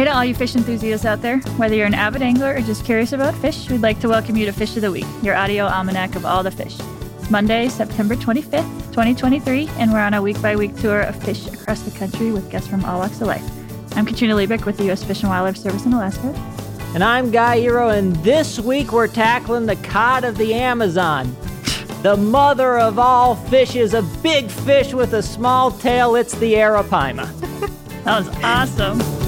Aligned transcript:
Hey 0.00 0.06
to 0.06 0.14
all 0.14 0.24
you 0.24 0.34
fish 0.34 0.56
enthusiasts 0.56 1.04
out 1.04 1.20
there. 1.20 1.40
Whether 1.58 1.74
you're 1.74 1.86
an 1.86 1.92
avid 1.92 2.22
angler 2.22 2.54
or 2.54 2.62
just 2.62 2.86
curious 2.86 3.12
about 3.12 3.34
fish, 3.34 3.68
we'd 3.68 3.82
like 3.82 4.00
to 4.00 4.08
welcome 4.08 4.34
you 4.34 4.46
to 4.46 4.52
Fish 4.52 4.74
of 4.76 4.80
the 4.80 4.90
Week, 4.90 5.04
your 5.20 5.34
audio 5.34 5.66
almanac 5.66 6.16
of 6.16 6.24
all 6.24 6.42
the 6.42 6.50
fish. 6.50 6.78
It's 7.18 7.30
Monday, 7.30 7.68
September 7.68 8.16
25th, 8.16 8.86
2023, 8.92 9.68
and 9.76 9.92
we're 9.92 10.00
on 10.00 10.14
a 10.14 10.22
week 10.22 10.40
by 10.40 10.56
week 10.56 10.74
tour 10.78 11.02
of 11.02 11.22
fish 11.22 11.46
across 11.48 11.82
the 11.82 11.90
country 11.98 12.32
with 12.32 12.50
guests 12.50 12.66
from 12.66 12.82
all 12.86 13.00
walks 13.00 13.20
of 13.20 13.26
life. 13.26 13.44
I'm 13.94 14.06
Katrina 14.06 14.34
Liebich 14.34 14.64
with 14.64 14.78
the 14.78 14.84
U.S. 14.84 15.04
Fish 15.04 15.20
and 15.20 15.28
Wildlife 15.28 15.58
Service 15.58 15.84
in 15.84 15.92
Alaska. 15.92 16.28
And 16.94 17.04
I'm 17.04 17.30
Guy 17.30 17.58
Eroh, 17.58 17.94
and 17.94 18.16
this 18.24 18.58
week 18.58 18.92
we're 18.92 19.06
tackling 19.06 19.66
the 19.66 19.76
cod 19.76 20.24
of 20.24 20.38
the 20.38 20.54
Amazon. 20.54 21.36
The 22.02 22.16
mother 22.16 22.78
of 22.78 22.98
all 22.98 23.34
fishes, 23.34 23.92
a 23.92 24.00
big 24.22 24.50
fish 24.50 24.94
with 24.94 25.12
a 25.12 25.22
small 25.22 25.70
tail, 25.70 26.14
it's 26.14 26.32
the 26.38 26.54
arapaima. 26.54 27.28
that 28.04 28.18
was 28.18 28.28
awesome. 28.42 29.19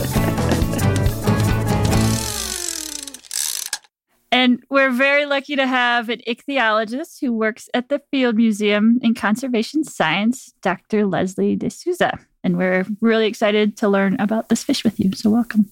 And 4.42 4.60
we're 4.68 4.90
very 4.90 5.24
lucky 5.24 5.54
to 5.54 5.68
have 5.68 6.08
an 6.08 6.20
ichthyologist 6.26 7.20
who 7.20 7.32
works 7.32 7.68
at 7.74 7.90
the 7.90 8.02
Field 8.10 8.34
Museum 8.34 8.98
in 9.00 9.14
Conservation 9.14 9.84
Science, 9.84 10.52
Dr. 10.62 11.06
Lesley 11.06 11.54
de 11.54 11.70
Souza. 11.70 12.18
And 12.42 12.58
we're 12.58 12.84
really 13.00 13.26
excited 13.26 13.76
to 13.76 13.88
learn 13.88 14.16
about 14.18 14.48
this 14.48 14.64
fish 14.64 14.82
with 14.82 14.98
you. 14.98 15.12
So, 15.12 15.30
welcome. 15.30 15.70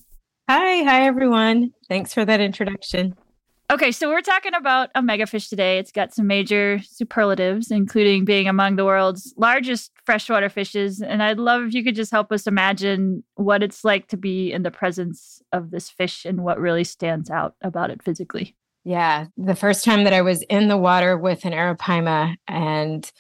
Hi. 0.48 0.84
Hi, 0.84 1.05
everyone. 1.05 1.73
Thanks 1.88 2.15
for 2.15 2.24
that 2.24 2.41
introduction. 2.41 3.16
Okay, 3.73 3.91
so 3.91 4.09
we're 4.09 4.20
talking 4.20 4.55
about 4.55 4.91
a 4.95 5.02
megafish 5.02 5.48
today. 5.48 5.79
It's 5.79 5.91
got 5.91 6.15
some 6.15 6.29
major 6.29 6.79
superlatives, 6.84 7.73
including 7.73 8.24
being 8.24 8.46
among 8.46 8.77
the 8.77 8.84
world's 8.84 9.34
largest 9.37 9.91
freshwater 10.05 10.48
fishes. 10.48 11.02
And 11.02 11.24
I'd 11.24 11.38
love 11.41 11.65
if 11.65 11.74
you 11.74 11.82
could 11.82 11.96
just 11.96 12.12
help 12.12 12.30
us 12.30 12.46
imagine 12.46 13.24
what 13.34 13.65
it's 13.65 13.84
like 13.84 14.07
to 14.09 14.16
be 14.16 14.52
in 14.52 14.62
the 14.62 14.71
presence 14.71 15.43
of 15.52 15.73
this 15.73 15.91
fish 15.91 16.24
and 16.24 16.45
what 16.45 16.60
really 16.60 16.85
stands 16.85 17.30
out 17.30 17.57
about 17.63 17.91
it 17.91 18.02
physically. 18.04 18.54
Yeah, 18.84 19.26
the 19.36 19.54
first 19.54 19.84
time 19.84 20.04
that 20.04 20.14
I 20.14 20.23
was 20.23 20.42
in 20.42 20.68
the 20.68 20.76
water 20.76 21.16
with 21.16 21.45
an 21.45 21.52
arapaima 21.52 22.36
and 22.48 23.10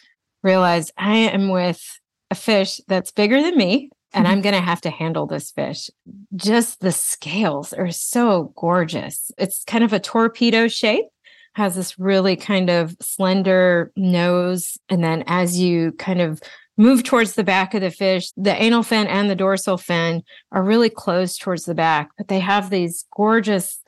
realized 0.42 0.92
I 0.96 1.16
am 1.16 1.48
with 1.48 2.00
a 2.30 2.34
fish 2.34 2.80
that's 2.88 3.10
bigger 3.10 3.42
than 3.42 3.56
me 3.56 3.90
and 4.12 4.24
mm-hmm. 4.24 4.32
I'm 4.32 4.40
going 4.40 4.54
to 4.54 4.60
have 4.60 4.80
to 4.82 4.90
handle 4.90 5.26
this 5.26 5.50
fish. 5.50 5.90
Just 6.34 6.80
the 6.80 6.92
scales 6.92 7.72
are 7.72 7.90
so 7.90 8.52
gorgeous. 8.56 9.30
It's 9.38 9.64
kind 9.64 9.84
of 9.84 9.92
a 9.92 10.00
torpedo 10.00 10.68
shape, 10.68 11.06
has 11.54 11.76
this 11.76 11.98
really 11.98 12.36
kind 12.36 12.70
of 12.70 12.96
slender 13.00 13.92
nose. 13.96 14.78
And 14.88 15.04
then 15.04 15.24
as 15.26 15.58
you 15.58 15.92
kind 15.92 16.20
of 16.20 16.40
move 16.76 17.04
towards 17.04 17.34
the 17.34 17.44
back 17.44 17.74
of 17.74 17.82
the 17.82 17.90
fish, 17.90 18.32
the 18.36 18.60
anal 18.60 18.82
fin 18.82 19.06
and 19.06 19.28
the 19.28 19.36
dorsal 19.36 19.76
fin 19.76 20.22
are 20.50 20.62
really 20.62 20.90
close 20.90 21.36
towards 21.36 21.64
the 21.64 21.74
back, 21.74 22.10
but 22.16 22.28
they 22.28 22.40
have 22.40 22.70
these 22.70 23.04
gorgeous 23.14 23.82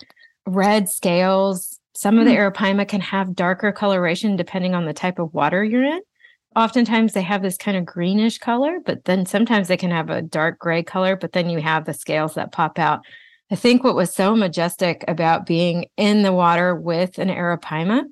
red 0.47 0.89
scales. 0.89 1.79
Some 1.95 2.19
of 2.19 2.25
the 2.25 2.33
hmm. 2.33 2.39
arapaima 2.39 2.89
can 2.89 3.01
have 3.01 3.35
darker 3.35 3.71
coloration 3.73 4.37
depending 4.37 4.75
on 4.75 4.87
the 4.87 4.95
type 4.95 5.19
of 5.19 5.35
water 5.35 5.63
you're 5.63 5.85
in 5.85 6.01
oftentimes 6.57 7.13
they 7.13 7.23
have 7.23 7.43
this 7.43 7.57
kind 7.57 7.77
of 7.77 7.85
greenish 7.85 8.39
color, 8.39 8.79
but 8.85 9.05
then 9.05 9.27
sometimes 9.27 9.69
they 9.69 9.77
can 9.77 9.91
have 9.91 10.11
a 10.11 10.23
dark 10.23 10.59
gray 10.59 10.83
color, 10.83 11.17
but 11.17 11.33
then 11.33 11.49
you 11.49 11.61
have 11.61 11.85
the 11.85 11.95
scales 11.95 12.35
that 12.35 12.53
pop 12.53 12.79
out. 12.79 13.01
I 13.51 13.57
think 13.57 13.85
what 13.85 13.95
was 13.95 14.15
so 14.15 14.35
majestic 14.35 15.05
about 15.09 15.47
being 15.47 15.87
in 15.97 16.23
the 16.23 16.33
water 16.33 16.75
with 16.75 17.19
an 17.19 17.29
arapaima, 17.29 18.05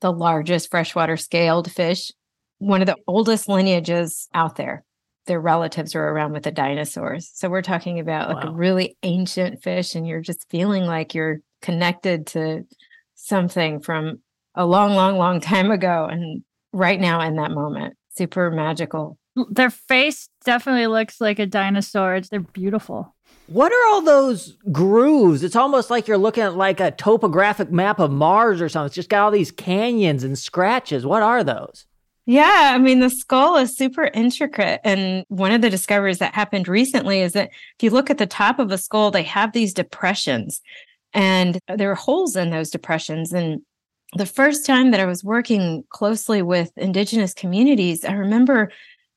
the 0.00 0.12
largest 0.12 0.70
freshwater 0.70 1.16
scaled 1.16 1.70
fish, 1.70 2.10
one 2.58 2.82
of 2.82 2.86
the 2.86 2.96
oldest 3.06 3.48
lineages 3.48 4.28
out 4.34 4.56
there. 4.56 4.84
Their 5.26 5.40
relatives 5.40 5.94
were 5.94 6.12
around 6.12 6.32
with 6.32 6.42
the 6.42 6.50
dinosaurs. 6.50 7.30
So 7.32 7.48
we're 7.48 7.62
talking 7.62 8.00
about 8.00 8.28
like 8.28 8.44
wow. 8.44 8.50
a 8.50 8.54
really 8.54 8.96
ancient 9.04 9.62
fish, 9.62 9.94
and 9.94 10.06
you're 10.06 10.20
just 10.20 10.50
feeling 10.50 10.84
like 10.84 11.14
you're 11.14 11.38
connected 11.62 12.26
to 12.28 12.66
something 13.14 13.80
from 13.80 14.20
a 14.54 14.66
long, 14.66 14.94
long, 14.94 15.16
long 15.16 15.40
time 15.40 15.70
ago. 15.70 16.06
And 16.10 16.42
right 16.72 17.00
now 17.00 17.20
in 17.20 17.36
that 17.36 17.50
moment. 17.50 17.96
Super 18.10 18.50
magical. 18.50 19.18
Their 19.50 19.70
face 19.70 20.28
definitely 20.44 20.86
looks 20.86 21.20
like 21.20 21.38
a 21.38 21.46
dinosaur. 21.46 22.20
They're 22.20 22.40
beautiful. 22.40 23.14
What 23.46 23.72
are 23.72 23.86
all 23.90 24.02
those 24.02 24.56
grooves? 24.70 25.42
It's 25.42 25.56
almost 25.56 25.90
like 25.90 26.06
you're 26.06 26.18
looking 26.18 26.42
at 26.42 26.56
like 26.56 26.80
a 26.80 26.90
topographic 26.90 27.70
map 27.70 27.98
of 27.98 28.10
Mars 28.10 28.60
or 28.60 28.68
something. 28.68 28.86
It's 28.86 28.94
just 28.94 29.08
got 29.08 29.24
all 29.24 29.30
these 29.30 29.50
canyons 29.50 30.24
and 30.24 30.38
scratches. 30.38 31.06
What 31.06 31.22
are 31.22 31.42
those? 31.42 31.86
Yeah, 32.24 32.72
I 32.74 32.78
mean, 32.78 33.00
the 33.00 33.10
skull 33.10 33.56
is 33.56 33.76
super 33.76 34.04
intricate. 34.14 34.80
And 34.84 35.24
one 35.28 35.50
of 35.50 35.60
the 35.60 35.70
discoveries 35.70 36.18
that 36.18 36.34
happened 36.34 36.68
recently 36.68 37.20
is 37.20 37.32
that 37.32 37.48
if 37.48 37.82
you 37.82 37.90
look 37.90 38.10
at 38.10 38.18
the 38.18 38.26
top 38.26 38.58
of 38.58 38.70
a 38.70 38.78
skull, 38.78 39.10
they 39.10 39.24
have 39.24 39.52
these 39.52 39.74
depressions 39.74 40.60
and 41.14 41.58
there 41.74 41.90
are 41.90 41.96
holes 41.96 42.36
in 42.36 42.50
those 42.50 42.70
depressions. 42.70 43.32
And 43.32 43.62
the 44.14 44.26
first 44.26 44.66
time 44.66 44.90
that 44.90 45.00
I 45.00 45.06
was 45.06 45.24
working 45.24 45.84
closely 45.90 46.42
with 46.42 46.70
Indigenous 46.76 47.34
communities, 47.34 48.04
I 48.04 48.12
remember 48.12 48.70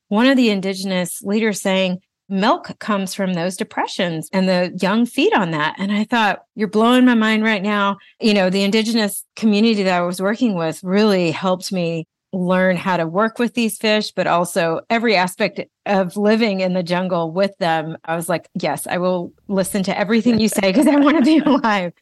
one 0.08 0.26
of 0.26 0.36
the 0.36 0.50
Indigenous 0.50 1.22
leaders 1.22 1.60
saying, 1.60 2.00
Milk 2.28 2.76
comes 2.80 3.14
from 3.14 3.34
those 3.34 3.56
depressions 3.56 4.28
and 4.32 4.48
the 4.48 4.76
young 4.80 5.06
feed 5.06 5.32
on 5.32 5.52
that. 5.52 5.76
And 5.78 5.92
I 5.92 6.04
thought, 6.04 6.42
you're 6.56 6.66
blowing 6.66 7.04
my 7.04 7.14
mind 7.14 7.44
right 7.44 7.62
now. 7.62 7.98
You 8.20 8.34
know, 8.34 8.50
the 8.50 8.64
Indigenous 8.64 9.24
community 9.36 9.84
that 9.84 10.00
I 10.00 10.04
was 10.04 10.20
working 10.20 10.54
with 10.54 10.82
really 10.82 11.30
helped 11.30 11.70
me 11.70 12.08
learn 12.32 12.76
how 12.76 12.96
to 12.96 13.06
work 13.06 13.38
with 13.38 13.54
these 13.54 13.78
fish, 13.78 14.12
but 14.12 14.26
also 14.26 14.80
every 14.90 15.16
aspect 15.16 15.60
of 15.86 16.16
living 16.16 16.60
in 16.60 16.74
the 16.74 16.82
jungle 16.82 17.30
with 17.30 17.56
them. 17.58 17.96
I 18.04 18.16
was 18.16 18.28
like, 18.28 18.48
yes, 18.54 18.86
I 18.86 18.98
will 18.98 19.32
listen 19.48 19.82
to 19.84 19.98
everything 19.98 20.38
you 20.38 20.48
say 20.48 20.72
because 20.72 20.86
I 20.86 20.96
want 20.96 21.18
to 21.18 21.24
be 21.24 21.38
alive. 21.46 21.92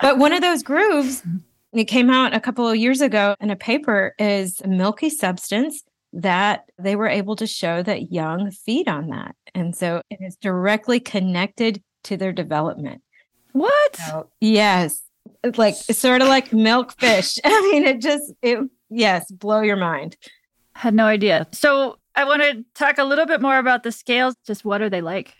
But 0.00 0.18
one 0.18 0.32
of 0.32 0.42
those 0.42 0.62
grooves 0.62 1.22
it 1.72 1.84
came 1.84 2.10
out 2.10 2.34
a 2.34 2.40
couple 2.40 2.68
of 2.68 2.76
years 2.76 3.00
ago 3.00 3.36
in 3.40 3.50
a 3.50 3.56
paper 3.56 4.14
is 4.18 4.60
a 4.60 4.68
milky 4.68 5.08
substance 5.08 5.84
that 6.12 6.64
they 6.78 6.96
were 6.96 7.06
able 7.06 7.36
to 7.36 7.46
show 7.46 7.82
that 7.82 8.10
young 8.10 8.50
feed 8.50 8.88
on 8.88 9.08
that. 9.08 9.36
And 9.54 9.76
so 9.76 10.02
it 10.10 10.18
is 10.20 10.36
directly 10.36 10.98
connected 10.98 11.82
to 12.04 12.16
their 12.16 12.32
development. 12.32 13.02
What? 13.52 13.96
So, 13.96 14.28
yes. 14.40 15.02
It's 15.44 15.58
like 15.58 15.74
sort 15.74 16.22
of 16.22 16.28
like 16.28 16.52
milk 16.52 16.98
fish. 16.98 17.38
I 17.44 17.70
mean, 17.72 17.84
it 17.84 18.00
just 18.00 18.32
it 18.42 18.58
yes, 18.90 19.30
blow 19.30 19.60
your 19.62 19.76
mind. 19.76 20.16
Had 20.74 20.94
no 20.94 21.06
idea. 21.06 21.46
So 21.52 21.98
I 22.14 22.24
want 22.24 22.42
to 22.42 22.64
talk 22.74 22.98
a 22.98 23.04
little 23.04 23.26
bit 23.26 23.40
more 23.40 23.58
about 23.58 23.82
the 23.82 23.92
scales. 23.92 24.34
Just 24.46 24.64
what 24.64 24.82
are 24.82 24.90
they 24.90 25.00
like? 25.00 25.34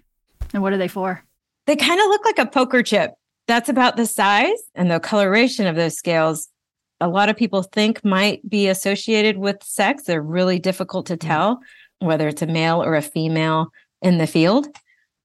And 0.52 0.62
what 0.62 0.72
are 0.72 0.78
they 0.78 0.88
for? 0.88 1.24
They 1.66 1.76
kind 1.76 2.00
of 2.00 2.06
look 2.06 2.24
like 2.24 2.38
a 2.38 2.46
poker 2.46 2.82
chip 2.82 3.14
that's 3.50 3.68
about 3.68 3.96
the 3.96 4.06
size 4.06 4.62
and 4.76 4.88
the 4.90 5.00
coloration 5.00 5.66
of 5.66 5.74
those 5.74 5.96
scales. 5.96 6.48
A 7.00 7.08
lot 7.08 7.28
of 7.28 7.36
people 7.36 7.64
think 7.64 8.04
might 8.04 8.48
be 8.48 8.68
associated 8.68 9.38
with 9.38 9.60
sex. 9.64 10.04
They're 10.04 10.22
really 10.22 10.60
difficult 10.60 11.06
to 11.06 11.16
mm. 11.16 11.20
tell 11.20 11.60
whether 11.98 12.28
it's 12.28 12.42
a 12.42 12.46
male 12.46 12.80
or 12.80 12.94
a 12.94 13.02
female 13.02 13.72
in 14.02 14.18
the 14.18 14.28
field. 14.28 14.68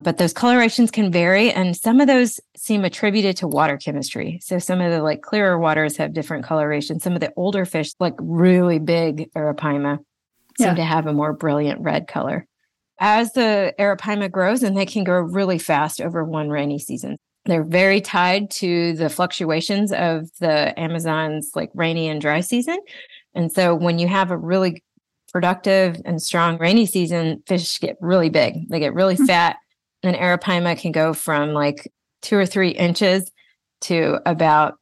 But 0.01 0.17
those 0.17 0.33
colorations 0.33 0.91
can 0.91 1.11
vary, 1.11 1.51
and 1.51 1.75
some 1.75 2.01
of 2.01 2.07
those 2.07 2.39
seem 2.57 2.83
attributed 2.83 3.37
to 3.37 3.47
water 3.47 3.77
chemistry. 3.77 4.39
So 4.43 4.59
some 4.59 4.81
of 4.81 4.91
the 4.91 5.01
like 5.01 5.21
clearer 5.21 5.57
waters 5.57 5.95
have 5.97 6.13
different 6.13 6.45
colorations. 6.45 7.03
Some 7.03 7.13
of 7.13 7.21
the 7.21 7.31
older 7.37 7.65
fish, 7.65 7.93
like 7.99 8.15
really 8.19 8.77
big 8.77 9.31
arapaima, 9.33 9.99
seem 10.57 10.67
yeah. 10.67 10.75
to 10.75 10.83
have 10.83 11.07
a 11.07 11.13
more 11.13 11.31
brilliant 11.31 11.81
red 11.81 12.07
color. 12.07 12.45
As 12.99 13.33
the 13.33 13.73
arapaima 13.79 14.29
grows, 14.29 14.63
and 14.63 14.75
they 14.75 14.85
can 14.85 15.05
grow 15.05 15.21
really 15.21 15.57
fast 15.57 16.01
over 16.01 16.23
one 16.23 16.49
rainy 16.49 16.79
season. 16.79 17.17
They're 17.45 17.63
very 17.63 18.01
tied 18.01 18.49
to 18.51 18.93
the 18.93 19.09
fluctuations 19.09 19.91
of 19.91 20.29
the 20.39 20.77
Amazon's 20.79 21.51
like 21.55 21.69
rainy 21.73 22.09
and 22.09 22.19
dry 22.19 22.41
season. 22.41 22.79
And 23.33 23.51
so 23.51 23.75
when 23.75 23.99
you 23.99 24.07
have 24.07 24.31
a 24.31 24.37
really 24.37 24.83
productive 25.31 26.01
and 26.05 26.21
strong 26.21 26.57
rainy 26.57 26.85
season, 26.85 27.43
fish 27.45 27.79
get 27.79 27.97
really 28.01 28.29
big. 28.29 28.67
They 28.69 28.79
get 28.79 28.93
really 28.93 29.15
mm-hmm. 29.15 29.25
fat. 29.25 29.57
And 30.05 30.15
arapaima 30.15 30.79
can 30.79 30.91
go 30.91 31.13
from 31.13 31.53
like 31.53 31.91
two 32.21 32.37
or 32.37 32.45
three 32.45 32.69
inches 32.69 33.31
to 33.81 34.19
about 34.25 34.75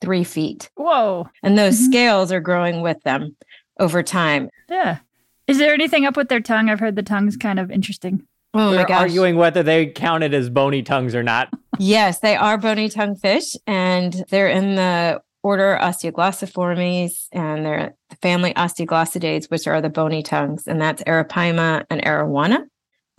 three 0.00 0.24
feet. 0.24 0.70
Whoa. 0.74 1.28
And 1.42 1.56
those 1.56 1.76
mm-hmm. 1.76 1.90
scales 1.90 2.32
are 2.32 2.40
growing 2.40 2.82
with 2.82 3.00
them 3.02 3.36
over 3.78 4.02
time. 4.02 4.50
Yeah. 4.68 4.98
Is 5.46 5.58
there 5.58 5.74
anything 5.74 6.06
up 6.06 6.16
with 6.16 6.28
their 6.28 6.40
tongue? 6.40 6.68
I've 6.68 6.80
heard 6.80 6.96
the 6.96 7.02
tongue's 7.02 7.36
kind 7.36 7.58
of 7.58 7.70
interesting. 7.70 8.26
Oh 8.54 8.70
They're 8.70 8.80
my 8.80 8.88
gosh. 8.88 9.00
arguing 9.02 9.36
whether 9.36 9.62
they 9.62 9.86
counted 9.86 10.34
as 10.34 10.50
bony 10.50 10.82
tongues 10.82 11.14
or 11.14 11.22
not. 11.22 11.48
yes, 11.78 12.18
they 12.18 12.36
are 12.36 12.58
bony 12.58 12.88
tongue 12.88 13.16
fish, 13.16 13.56
and 13.66 14.24
they're 14.28 14.48
in 14.48 14.74
the 14.74 15.22
order 15.42 15.78
Osteoglossiformes, 15.80 17.28
and 17.32 17.64
they're 17.64 17.94
the 18.10 18.16
family 18.16 18.52
Osteoglossidae, 18.54 19.50
which 19.50 19.66
are 19.66 19.80
the 19.80 19.88
bony 19.88 20.22
tongues, 20.22 20.66
and 20.66 20.80
that's 20.80 21.02
Arapaima 21.04 21.84
and 21.88 22.02
Arowana. 22.02 22.66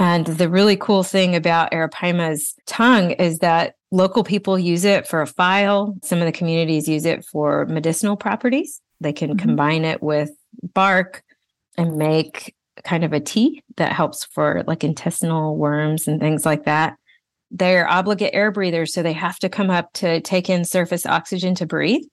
And 0.04 0.26
the 0.26 0.50
really 0.50 0.76
cool 0.76 1.04
thing 1.04 1.34
about 1.34 1.72
Arapaima's 1.72 2.56
tongue 2.66 3.12
is 3.12 3.40
that 3.40 3.76
local 3.90 4.26
people 4.26 4.60
use 4.60 4.84
it 4.84 5.08
for 5.08 5.22
a 5.22 5.28
file. 5.28 5.96
Some 6.04 6.20
of 6.20 6.26
the 6.26 6.34
communities 6.34 6.90
use 6.90 7.06
it 7.06 7.24
for 7.24 7.66
medicinal 7.68 8.18
properties. 8.18 8.82
They 9.00 9.14
can 9.14 9.30
mm-hmm. 9.30 9.48
combine 9.48 9.86
it 9.86 10.04
with 10.04 10.32
bark 10.74 11.24
and 11.78 11.96
make 11.96 12.54
kind 12.84 13.06
of 13.06 13.14
a 13.14 13.22
tea 13.22 13.64
that 13.78 13.94
helps 13.94 14.26
for 14.26 14.66
like 14.68 14.84
intestinal 14.84 15.56
worms 15.56 16.06
and 16.06 16.20
things 16.20 16.46
like 16.46 16.66
that. 16.66 16.98
they're 17.54 17.90
obligate 17.90 18.34
air 18.34 18.52
breathers, 18.52 18.94
so 18.94 19.04
they 19.04 19.14
have 19.14 19.38
to 19.40 19.48
come 19.48 19.70
up 19.70 19.94
to 19.94 20.20
take 20.22 20.50
in 20.50 20.66
surface 20.66 21.06
oxygen 21.06 21.56
to 21.56 21.66
breathe. 21.66 22.04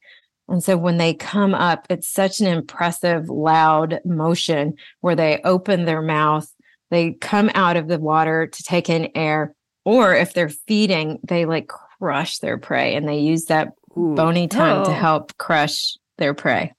And 0.48 0.62
so 0.62 0.76
when 0.76 0.98
they 0.98 1.14
come 1.14 1.54
up, 1.54 1.86
it's 1.88 2.08
such 2.08 2.40
an 2.40 2.46
impressive, 2.46 3.28
loud 3.28 4.00
motion 4.04 4.74
where 5.00 5.16
they 5.16 5.40
open 5.44 5.86
their 5.86 6.02
mouth, 6.02 6.52
they 6.90 7.12
come 7.12 7.50
out 7.54 7.76
of 7.76 7.88
the 7.88 7.98
water 7.98 8.46
to 8.46 8.62
take 8.62 8.90
in 8.90 9.10
air, 9.14 9.54
or 9.84 10.14
if 10.14 10.34
they're 10.34 10.48
feeding, 10.48 11.18
they 11.22 11.44
like 11.46 11.68
crush 11.68 12.38
their 12.38 12.58
prey 12.58 12.94
and 12.94 13.08
they 13.08 13.18
use 13.18 13.46
that 13.46 13.68
Ooh. 13.96 14.14
bony 14.14 14.48
tongue 14.48 14.82
oh. 14.82 14.84
to 14.84 14.92
help 14.92 15.36
crush 15.38 15.96
their 16.18 16.34
prey. 16.34 16.72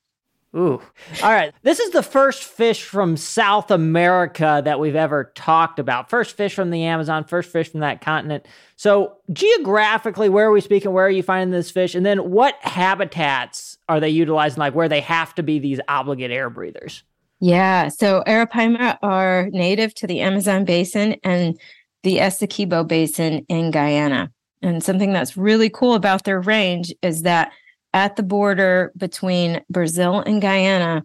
Ooh. 0.54 0.82
All 1.24 1.32
right. 1.32 1.54
This 1.64 1.80
is 1.80 1.92
the 1.92 2.04
first 2.04 2.44
fish 2.44 2.84
from 2.84 3.16
South 3.16 3.72
America 3.72 4.62
that 4.66 4.82
we've 4.82 4.98
ever 4.98 5.32
talked 5.34 5.80
about. 5.80 6.10
First 6.10 6.36
fish 6.36 6.54
from 6.54 6.72
the 6.72 6.84
Amazon, 6.84 7.24
first 7.24 7.50
fish 7.50 7.70
from 7.70 7.80
that 7.80 8.02
continent. 8.02 8.46
So, 8.76 9.18
geographically, 9.32 10.28
where 10.28 10.48
are 10.48 10.52
we 10.52 10.60
speaking? 10.60 10.92
Where 10.92 11.06
are 11.06 11.12
you 11.12 11.24
finding 11.24 11.52
this 11.52 11.72
fish? 11.72 11.96
And 11.96 12.06
then 12.06 12.32
what 12.32 12.56
habitats 12.62 13.78
are 13.88 14.02
they 14.02 14.10
utilizing, 14.10 14.60
like 14.60 14.76
where 14.76 14.90
they 14.90 15.00
have 15.00 15.34
to 15.36 15.44
be 15.44 15.60
these 15.60 15.80
obligate 15.88 16.32
air 16.32 16.50
breathers? 16.50 17.04
Yeah. 17.42 17.88
So, 17.88 18.24
Arapaima 18.28 19.00
are 19.02 19.50
native 19.52 19.96
to 19.96 20.08
the 20.08 20.22
Amazon 20.22 20.64
basin 20.64 21.16
and 21.24 21.60
the 22.04 22.18
Essequibo 22.18 22.88
basin 22.88 23.46
in 23.50 23.72
Guyana. 23.72 24.32
And 24.62 24.84
something 24.84 25.12
that's 25.12 25.36
really 25.36 25.70
cool 25.70 25.96
about 25.96 26.24
their 26.24 26.40
range 26.40 26.94
is 27.02 27.24
that 27.24 27.52
at 27.94 28.16
the 28.16 28.24
border 28.24 28.94
between 28.96 29.62
Brazil 29.72 30.20
and 30.20 30.40
Guyana, 30.40 31.04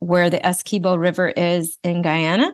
where 0.00 0.28
the 0.28 0.40
Essequibo 0.40 0.98
River 0.98 1.30
is 1.30 1.78
in 1.82 2.02
Guyana, 2.02 2.52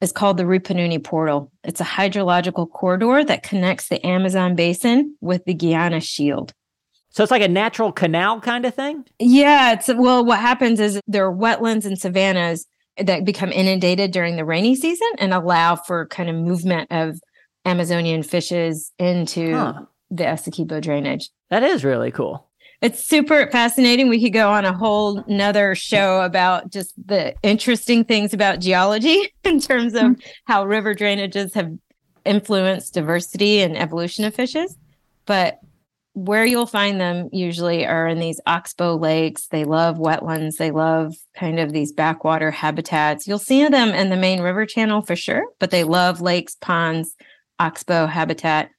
is 0.00 0.12
called 0.12 0.36
the 0.36 0.44
Rupununi 0.44 1.02
Portal. 1.02 1.50
It's 1.64 1.80
a 1.80 1.84
hydrological 1.84 2.70
corridor 2.70 3.24
that 3.24 3.42
connects 3.42 3.88
the 3.88 4.04
Amazon 4.06 4.54
basin 4.54 5.16
with 5.20 5.44
the 5.44 5.54
Guiana 5.54 6.00
Shield. 6.00 6.54
So 7.18 7.24
it's 7.24 7.32
like 7.32 7.42
a 7.42 7.48
natural 7.48 7.90
canal 7.90 8.40
kind 8.40 8.64
of 8.64 8.76
thing? 8.76 9.04
Yeah, 9.18 9.72
it's 9.72 9.88
well 9.92 10.24
what 10.24 10.38
happens 10.38 10.78
is 10.78 11.00
there 11.08 11.26
are 11.26 11.34
wetlands 11.34 11.84
and 11.84 11.98
savannas 11.98 12.64
that 12.96 13.24
become 13.24 13.50
inundated 13.50 14.12
during 14.12 14.36
the 14.36 14.44
rainy 14.44 14.76
season 14.76 15.08
and 15.18 15.34
allow 15.34 15.74
for 15.74 16.06
kind 16.06 16.30
of 16.30 16.36
movement 16.36 16.86
of 16.92 17.18
Amazonian 17.64 18.22
fishes 18.22 18.92
into 19.00 19.52
huh. 19.52 19.82
the 20.12 20.22
Essequibo 20.22 20.80
drainage. 20.80 21.30
That 21.50 21.64
is 21.64 21.82
really 21.82 22.12
cool 22.12 22.46
it's 22.80 23.04
super 23.04 23.50
fascinating. 23.50 24.08
We 24.08 24.22
could 24.22 24.32
go 24.32 24.52
on 24.52 24.64
a 24.64 24.72
whole 24.72 25.24
nother 25.26 25.74
show 25.74 26.20
about 26.20 26.70
just 26.70 26.94
the 27.04 27.34
interesting 27.42 28.04
things 28.04 28.32
about 28.32 28.60
geology 28.60 29.34
in 29.42 29.58
terms 29.58 29.96
of 29.96 30.14
how 30.44 30.64
river 30.64 30.94
drainages 30.94 31.52
have 31.54 31.76
influenced 32.24 32.94
diversity 32.94 33.60
and 33.60 33.76
evolution 33.76 34.24
of 34.24 34.36
fishes. 34.36 34.76
But 35.26 35.58
where 36.18 36.44
you'll 36.44 36.66
find 36.66 37.00
them 37.00 37.28
usually 37.32 37.86
are 37.86 38.08
in 38.08 38.18
these 38.18 38.40
oxbow 38.44 38.96
lakes. 38.96 39.46
They 39.46 39.64
love 39.64 39.98
wetlands. 39.98 40.56
They 40.56 40.72
love 40.72 41.14
kind 41.36 41.60
of 41.60 41.72
these 41.72 41.92
backwater 41.92 42.50
habitats. 42.50 43.28
You'll 43.28 43.38
see 43.38 43.66
them 43.68 43.90
in 43.90 44.10
the 44.10 44.16
main 44.16 44.40
river 44.40 44.66
channel 44.66 45.00
for 45.00 45.14
sure, 45.14 45.44
but 45.60 45.70
they 45.70 45.84
love 45.84 46.20
lakes, 46.20 46.56
ponds, 46.56 47.14
oxbow 47.60 48.06
habitat. 48.06 48.70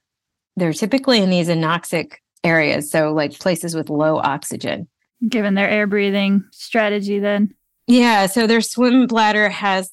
They're 0.56 0.74
typically 0.74 1.18
in 1.18 1.30
these 1.30 1.48
anoxic 1.48 2.14
areas. 2.44 2.90
So, 2.90 3.12
like 3.12 3.38
places 3.38 3.74
with 3.74 3.88
low 3.88 4.18
oxygen. 4.18 4.88
Given 5.26 5.54
their 5.54 5.68
air 5.68 5.86
breathing 5.86 6.44
strategy, 6.50 7.18
then? 7.18 7.54
Yeah. 7.86 8.26
So, 8.26 8.46
their 8.46 8.60
swim 8.60 9.06
bladder 9.06 9.48
has 9.48 9.90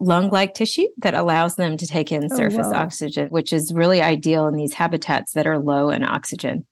lung 0.00 0.30
like 0.30 0.54
tissue 0.54 0.86
that 0.98 1.14
allows 1.14 1.56
them 1.56 1.76
to 1.76 1.86
take 1.86 2.10
in 2.10 2.28
oh, 2.30 2.36
surface 2.36 2.66
oxygen, 2.66 3.28
which 3.28 3.52
is 3.52 3.72
really 3.72 4.00
ideal 4.00 4.46
in 4.46 4.54
these 4.54 4.74
habitats 4.74 5.32
that 5.32 5.46
are 5.46 5.58
low 5.58 5.90
in 5.90 6.02
oxygen. 6.02 6.66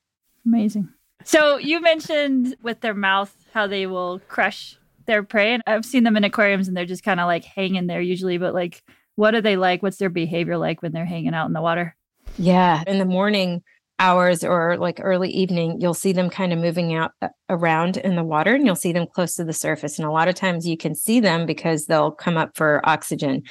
Amazing. 0.46 0.88
So, 1.24 1.56
you 1.56 1.80
mentioned 1.80 2.56
with 2.62 2.80
their 2.80 2.94
mouth 2.94 3.34
how 3.52 3.66
they 3.66 3.86
will 3.86 4.20
crush 4.28 4.78
their 5.06 5.22
prey. 5.22 5.54
And 5.54 5.62
I've 5.66 5.84
seen 5.84 6.04
them 6.04 6.16
in 6.16 6.24
aquariums 6.24 6.68
and 6.68 6.76
they're 6.76 6.84
just 6.84 7.02
kind 7.02 7.20
of 7.20 7.26
like 7.26 7.44
hanging 7.44 7.86
there 7.86 8.00
usually, 8.00 8.38
but 8.38 8.54
like, 8.54 8.82
what 9.14 9.34
are 9.34 9.40
they 9.40 9.56
like? 9.56 9.82
What's 9.82 9.96
their 9.96 10.10
behavior 10.10 10.58
like 10.58 10.82
when 10.82 10.92
they're 10.92 11.06
hanging 11.06 11.34
out 11.34 11.46
in 11.46 11.52
the 11.52 11.62
water? 11.62 11.96
Yeah. 12.38 12.84
In 12.86 12.98
the 12.98 13.04
morning, 13.04 13.62
hours 13.98 14.44
or 14.44 14.76
like 14.76 15.00
early 15.02 15.30
evening, 15.30 15.80
you'll 15.80 15.94
see 15.94 16.12
them 16.12 16.28
kind 16.28 16.52
of 16.52 16.58
moving 16.58 16.94
out 16.94 17.12
uh, 17.22 17.28
around 17.48 17.96
in 17.96 18.14
the 18.14 18.24
water 18.24 18.54
and 18.54 18.66
you'll 18.66 18.74
see 18.74 18.92
them 18.92 19.06
close 19.06 19.34
to 19.36 19.44
the 19.44 19.52
surface. 19.52 19.98
And 19.98 20.06
a 20.06 20.10
lot 20.10 20.28
of 20.28 20.34
times 20.34 20.66
you 20.68 20.76
can 20.76 20.94
see 20.94 21.18
them 21.18 21.46
because 21.46 21.86
they'll 21.86 22.10
come 22.10 22.36
up 22.36 22.56
for 22.56 22.86
oxygen. 22.86 23.42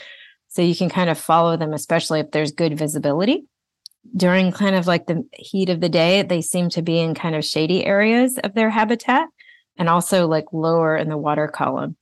So 0.48 0.62
you 0.62 0.76
can 0.76 0.90
kind 0.90 1.10
of 1.10 1.18
follow 1.18 1.58
them, 1.58 1.74
especially 1.74 2.20
if 2.20 2.32
there's 2.32 2.52
good 2.52 2.78
visibility. 2.78 3.48
During 4.16 4.52
kind 4.52 4.76
of 4.76 4.88
like 4.88 5.08
the 5.08 5.24
heat 5.34 5.70
of 5.70 5.82
the 5.82 5.90
day, 5.90 6.22
they 6.22 6.42
seem 6.42 6.70
to 6.70 6.82
be 6.82 7.00
in 7.00 7.16
kind 7.16 7.36
of 7.36 7.46
shady 7.46 7.86
areas 7.86 8.38
of 8.40 8.54
their 8.54 8.70
habitat 8.70 9.28
and 9.78 9.90
also 9.90 10.28
like 10.28 10.46
lower 10.52 10.96
in 10.96 11.10
the 11.10 11.18
water 11.18 11.48
column. 11.48 11.98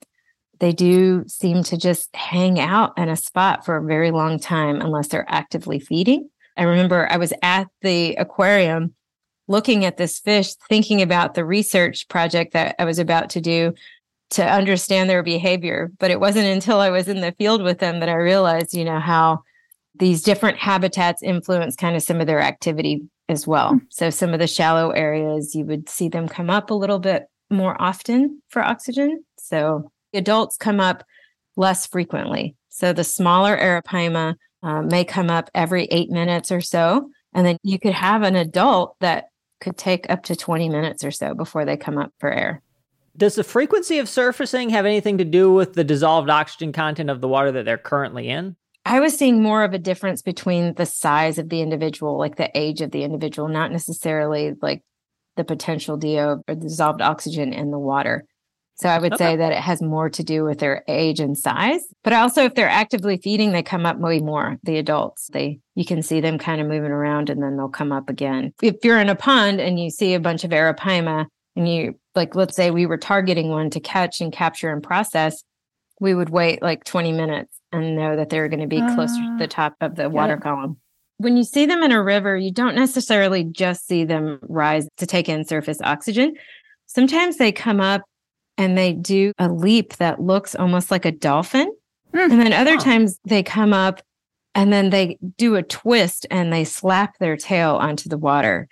They 0.60 0.72
do 0.72 1.26
seem 1.28 1.64
to 1.64 1.78
just 1.78 2.16
hang 2.16 2.60
out 2.60 2.98
in 2.98 3.10
a 3.10 3.16
spot 3.16 3.66
for 3.66 3.78
a 3.78 3.84
very 3.84 4.12
long 4.12 4.40
time 4.40 4.80
unless 4.82 5.08
they're 5.08 5.26
actively 5.28 5.80
feeding 5.80 6.30
I 6.56 6.64
remember 6.64 7.08
I 7.12 7.18
was 7.18 7.34
at 7.42 7.68
the 7.82 8.16
aquarium 8.16 8.94
looking 9.48 9.86
at 9.86 9.98
this 9.98 10.20
fish, 10.20 10.54
thinking 10.70 11.02
about 11.02 11.34
the 11.34 11.46
research 11.46 12.08
project 12.08 12.54
that 12.54 12.76
I 12.80 12.86
was 12.86 13.00
about 13.00 13.32
to 13.32 13.42
do 13.42 13.74
to 14.32 14.50
understand 14.50 15.10
their 15.10 15.24
behavior. 15.24 15.92
But 16.00 16.12
it 16.12 16.20
wasn't 16.20 16.46
until 16.46 16.80
I 16.80 16.90
was 16.90 17.08
in 17.08 17.22
the 17.22 17.34
field 17.34 17.62
with 17.62 17.80
them 17.80 18.00
that 18.00 18.10
I 18.10 18.14
realized, 18.14 18.74
you 18.74 18.86
know, 18.86 19.00
how 19.00 19.44
these 19.96 20.24
different 20.24 20.58
habitats 20.58 21.22
influence 21.22 21.76
kind 21.76 21.96
of 21.96 22.04
some 22.04 22.20
of 22.20 22.28
their 22.28 22.42
activity 22.42 23.02
as 23.30 23.48
well. 23.48 23.74
Mm-hmm. 23.74 23.86
So 23.90 24.10
some 24.10 24.34
of 24.34 24.40
the 24.40 24.48
shallow 24.48 24.92
areas, 24.92 25.56
you 25.56 25.66
would 25.66 25.90
see 25.90 26.10
them 26.10 26.28
come 26.28 26.50
up 26.50 26.70
a 26.70 26.76
little 26.76 27.00
bit 27.00 27.28
more 27.50 27.80
often 27.82 28.42
for 28.50 28.62
oxygen. 28.62 29.24
So 29.38 29.92
adults 30.14 30.58
come 30.58 30.80
up 30.80 31.04
less 31.56 31.86
frequently. 31.86 32.56
So 32.70 32.94
the 32.94 33.04
smaller 33.04 33.56
arapaima 33.56 34.36
uh, 34.64 34.82
may 34.82 35.04
come 35.04 35.30
up 35.30 35.50
every 35.54 35.86
eight 35.86 36.10
minutes 36.10 36.52
or 36.52 36.62
so. 36.62 37.10
And 37.34 37.46
then 37.46 37.58
you 37.64 37.80
could 37.80 37.94
have 37.94 38.24
an 38.24 38.36
adult 38.36 38.96
that 39.00 39.26
could 39.62 39.78
take 39.78 40.10
up 40.10 40.24
to 40.24 40.36
20 40.36 40.70
minutes 40.70 41.04
or 41.04 41.12
so 41.12 41.34
before 41.34 41.66
they 41.66 41.78
come 41.78 41.98
up 41.98 42.12
for 42.20 42.32
air. 42.32 42.62
Does 43.16 43.36
the 43.36 43.44
frequency 43.44 44.00
of 44.00 44.10
surfacing 44.10 44.70
have 44.72 44.86
anything 44.86 45.20
to 45.20 45.26
do 45.26 45.54
with 45.54 45.74
the 45.74 45.84
dissolved 45.84 46.30
oxygen 46.30 46.74
content 46.74 47.12
of 47.12 47.22
the 47.22 47.28
water 47.28 47.52
that 47.52 47.64
they're 47.64 47.78
currently 47.78 48.28
in? 48.28 48.56
I 48.86 49.00
was 49.00 49.18
seeing 49.18 49.42
more 49.42 49.64
of 49.64 49.74
a 49.74 49.80
difference 49.80 50.22
between 50.22 50.74
the 50.74 50.86
size 50.86 51.38
of 51.38 51.50
the 51.50 51.62
individual, 51.62 52.18
like 52.18 52.36
the 52.36 52.52
age 52.54 52.82
of 52.82 52.92
the 52.92 53.04
individual, 53.04 53.48
not 53.48 53.72
necessarily 53.72 54.54
like 54.62 54.82
the 55.36 55.44
potential 55.44 55.98
DO 55.98 56.44
or 56.48 56.56
dissolved 56.56 57.02
oxygen 57.02 57.54
in 57.54 57.72
the 57.72 57.80
water. 57.80 58.26
So 58.76 58.90
I 58.90 58.98
would 58.98 59.14
okay. 59.14 59.24
say 59.24 59.36
that 59.38 59.52
it 59.52 59.60
has 59.60 59.82
more 59.82 60.10
to 60.10 60.24
do 60.24 60.44
with 60.44 60.60
their 60.60 60.84
age 60.88 61.20
and 61.20 61.38
size. 61.38 61.82
But 62.04 62.14
also 62.14 62.44
if 62.44 62.56
they're 62.56 62.68
actively 62.68 63.18
feeding, 63.18 63.52
they 63.52 63.64
come 63.64 63.86
up 63.86 63.98
way 64.00 64.20
more, 64.20 64.58
the 64.64 64.78
adults. 64.78 65.30
They 65.32 65.60
you 65.76 65.86
can 65.86 66.02
see 66.02 66.22
them 66.22 66.38
kind 66.38 66.60
of 66.60 66.68
moving 66.68 66.92
around 66.92 67.30
and 67.30 67.42
then 67.42 67.56
they'll 67.56 67.70
come 67.70 67.92
up 67.92 68.10
again. 68.10 68.54
If 68.62 68.78
you're 68.84 69.00
in 69.00 69.10
a 69.10 69.16
pond 69.16 69.62
and 69.62 69.80
you 69.80 69.90
see 69.90 70.14
a 70.14 70.20
bunch 70.20 70.44
of 70.44 70.52
arapaima 70.52 71.28
and 71.56 71.72
you 71.72 72.00
like 72.16 72.36
let's 72.36 72.56
say 72.56 72.72
we 72.72 72.86
were 72.86 72.98
targeting 72.98 73.50
one 73.50 73.70
to 73.70 73.80
catch 73.80 74.22
and 74.22 74.34
capture 74.34 74.72
and 74.72 74.82
process, 74.82 75.44
we 76.04 76.14
would 76.14 76.30
wait 76.30 76.62
like 76.62 76.84
20 76.84 77.14
minutes 77.14 77.58
and 77.72 77.96
know 77.96 78.18
that 78.18 78.30
they're 78.30 78.50
going 78.50 78.60
to 78.60 78.68
be 78.68 78.82
uh, 78.82 78.94
closer 78.94 79.16
to 79.16 79.36
the 79.40 79.46
ah. 79.46 79.48
top 79.48 79.76
of 79.80 79.96
the 79.96 80.10
water 80.10 80.36
column. 80.36 80.78
When 81.18 81.38
you 81.38 81.46
see 81.46 81.66
them 81.66 81.82
in 81.82 81.94
a 81.94 82.04
river, 82.04 82.36
you 82.36 82.52
don't 82.52 82.76
necessarily 82.76 83.46
just 83.46 83.88
see 83.88 84.04
them 84.04 84.40
rise 84.42 84.86
to 84.98 85.06
take 85.06 85.30
in 85.30 85.46
surface 85.46 85.80
oxygen. 85.82 86.36
Sometimes 86.88 87.38
they 87.38 87.54
come 87.54 87.80
up 87.80 88.02
and 88.58 88.78
they 88.78 88.92
do 88.92 89.32
a 89.40 89.48
leap 89.48 89.96
that 89.96 90.22
looks 90.22 90.56
almost 90.56 90.92
like 90.92 91.06
a 91.06 91.12
dolphin. 91.12 91.74
Mm. 92.14 92.32
And 92.32 92.42
then 92.42 92.54
other 92.54 92.78
times 92.78 93.18
they 93.24 93.42
come 93.42 93.72
up 93.72 94.02
and 94.54 94.74
then 94.74 94.90
they 94.90 95.18
do 95.38 95.56
a 95.56 95.64
twist 95.64 96.28
and 96.30 96.52
they 96.52 96.66
slap 96.66 97.18
their 97.20 97.38
tail 97.38 97.76
onto 97.78 98.10
the 98.10 98.18
water. 98.18 98.68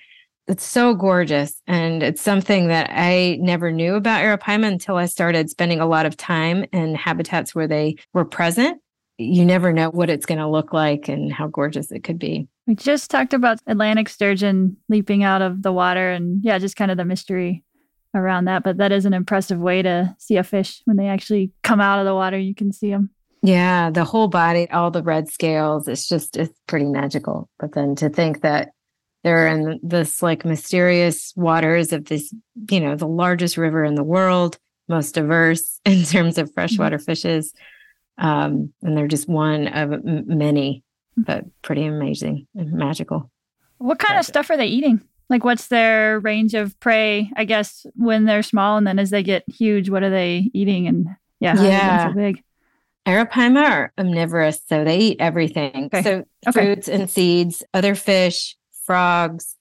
It's 0.47 0.65
so 0.65 0.93
gorgeous. 0.95 1.61
And 1.67 2.03
it's 2.03 2.21
something 2.21 2.67
that 2.67 2.89
I 2.91 3.37
never 3.39 3.71
knew 3.71 3.95
about 3.95 4.21
Arapaima 4.21 4.67
until 4.67 4.97
I 4.97 5.05
started 5.05 5.49
spending 5.49 5.79
a 5.79 5.85
lot 5.85 6.05
of 6.05 6.17
time 6.17 6.65
in 6.73 6.95
habitats 6.95 7.55
where 7.55 7.67
they 7.67 7.95
were 8.13 8.25
present. 8.25 8.81
You 9.17 9.45
never 9.45 9.71
know 9.71 9.89
what 9.89 10.09
it's 10.09 10.25
going 10.25 10.39
to 10.39 10.47
look 10.47 10.73
like 10.73 11.07
and 11.07 11.31
how 11.31 11.47
gorgeous 11.47 11.91
it 11.91 12.03
could 12.03 12.17
be. 12.17 12.47
We 12.65 12.75
just 12.75 13.11
talked 13.11 13.33
about 13.33 13.59
Atlantic 13.67 14.09
sturgeon 14.09 14.77
leaping 14.89 15.23
out 15.23 15.41
of 15.41 15.61
the 15.61 15.71
water 15.71 16.11
and 16.11 16.43
yeah, 16.43 16.57
just 16.57 16.75
kind 16.75 16.89
of 16.89 16.97
the 16.97 17.05
mystery 17.05 17.63
around 18.13 18.45
that. 18.45 18.63
But 18.63 18.77
that 18.77 18.91
is 18.91 19.05
an 19.05 19.13
impressive 19.13 19.59
way 19.59 19.81
to 19.81 20.15
see 20.19 20.37
a 20.37 20.43
fish 20.43 20.81
when 20.85 20.97
they 20.97 21.07
actually 21.07 21.51
come 21.63 21.79
out 21.79 21.99
of 21.99 22.05
the 22.05 22.15
water. 22.15 22.37
You 22.37 22.55
can 22.55 22.71
see 22.71 22.89
them. 22.89 23.11
Yeah, 23.43 23.89
the 23.89 24.03
whole 24.03 24.27
body, 24.27 24.69
all 24.69 24.91
the 24.91 25.03
red 25.03 25.29
scales. 25.29 25.87
It's 25.87 26.07
just 26.07 26.37
it's 26.37 26.57
pretty 26.67 26.85
magical. 26.85 27.49
But 27.59 27.73
then 27.73 27.95
to 27.95 28.09
think 28.09 28.41
that 28.41 28.69
they're 29.23 29.47
in 29.47 29.79
this 29.83 30.21
like 30.21 30.45
mysterious 30.45 31.33
waters 31.35 31.93
of 31.93 32.05
this, 32.05 32.33
you 32.69 32.79
know, 32.79 32.95
the 32.95 33.07
largest 33.07 33.57
river 33.57 33.83
in 33.83 33.95
the 33.95 34.03
world, 34.03 34.57
most 34.87 35.13
diverse 35.13 35.79
in 35.85 36.03
terms 36.03 36.37
of 36.37 36.53
freshwater 36.53 36.97
mm-hmm. 36.97 37.05
fishes. 37.05 37.53
Um, 38.17 38.73
and 38.81 38.97
they're 38.97 39.07
just 39.07 39.27
one 39.27 39.67
of 39.67 40.03
many, 40.03 40.83
but 41.17 41.45
pretty 41.61 41.85
amazing 41.85 42.47
and 42.55 42.73
magical. 42.73 43.31
What 43.77 43.99
kind 43.99 44.13
of 44.19 44.25
Gotcha. 44.25 44.31
stuff 44.31 44.49
are 44.51 44.57
they 44.57 44.67
eating? 44.67 45.01
Like, 45.29 45.43
what's 45.43 45.67
their 45.67 46.19
range 46.19 46.53
of 46.53 46.77
prey? 46.79 47.31
I 47.35 47.45
guess 47.45 47.85
when 47.95 48.25
they're 48.25 48.43
small, 48.43 48.77
and 48.77 48.85
then 48.85 48.99
as 48.99 49.11
they 49.11 49.23
get 49.23 49.43
huge, 49.47 49.89
what 49.89 50.03
are 50.03 50.09
they 50.09 50.51
eating? 50.53 50.87
And 50.87 51.07
yeah, 51.39 51.55
Yeah. 51.55 52.09
so 52.09 52.13
big. 52.13 52.43
Arapaima 53.07 53.63
are 53.63 53.93
omnivorous, 53.97 54.61
so 54.67 54.83
they 54.83 54.99
eat 54.99 55.17
everything. 55.19 55.85
Okay. 55.85 56.03
So 56.03 56.25
Okay. 56.47 56.51
fruits 56.51 56.87
and 56.87 57.09
seeds, 57.09 57.63
other 57.73 57.95
fish, 57.95 58.55
frogs, 58.91 59.55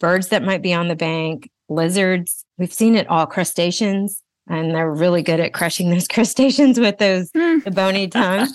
birds 0.00 0.28
that 0.28 0.42
might 0.42 0.62
be 0.62 0.74
on 0.74 0.88
the 0.88 0.96
bank, 0.96 1.48
lizards. 1.68 2.44
We've 2.58 2.72
seen 2.72 2.96
it 2.96 3.06
all, 3.08 3.24
crustaceans, 3.26 4.20
and 4.48 4.72
they're 4.74 4.90
really 4.90 5.22
good 5.22 5.38
at 5.38 5.54
crushing 5.54 5.90
those 5.92 6.08
crustaceans 6.08 6.80
with 6.80 6.98
those 6.98 7.30
Hmm. 7.34 7.60
the 7.64 7.70
bony 7.70 8.08
tongue. 8.08 8.48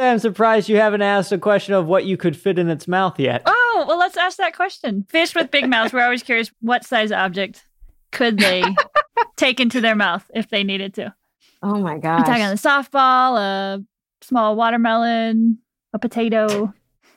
I'm 0.00 0.18
surprised 0.18 0.68
you 0.68 0.78
haven't 0.78 1.02
asked 1.02 1.30
a 1.30 1.38
question 1.38 1.74
of 1.74 1.86
what 1.86 2.06
you 2.06 2.16
could 2.16 2.36
fit 2.36 2.58
in 2.58 2.68
its 2.70 2.88
mouth 2.88 3.20
yet. 3.20 3.42
Oh, 3.46 3.84
well, 3.86 3.98
let's 3.98 4.16
ask 4.16 4.36
that 4.38 4.56
question. 4.56 5.04
Fish 5.08 5.34
with 5.34 5.50
big 5.52 5.68
mouths. 5.68 5.92
We're 5.92 6.02
always 6.02 6.22
curious 6.24 6.50
what 6.60 6.84
size 6.84 7.12
object 7.12 7.62
could 8.10 8.38
they 8.38 8.64
take 9.36 9.60
into 9.60 9.80
their 9.80 9.94
mouth 9.94 10.28
if 10.34 10.48
they 10.48 10.64
needed 10.64 10.94
to? 10.94 11.14
Oh 11.62 11.78
my 11.78 11.92
I'm 11.94 12.00
talking 12.00 12.34
gosh. 12.42 12.64
a 12.64 12.68
softball, 12.68 13.38
a 13.38 13.84
small 14.22 14.56
watermelon, 14.56 15.58
a 15.92 15.98
potato, 16.00 16.72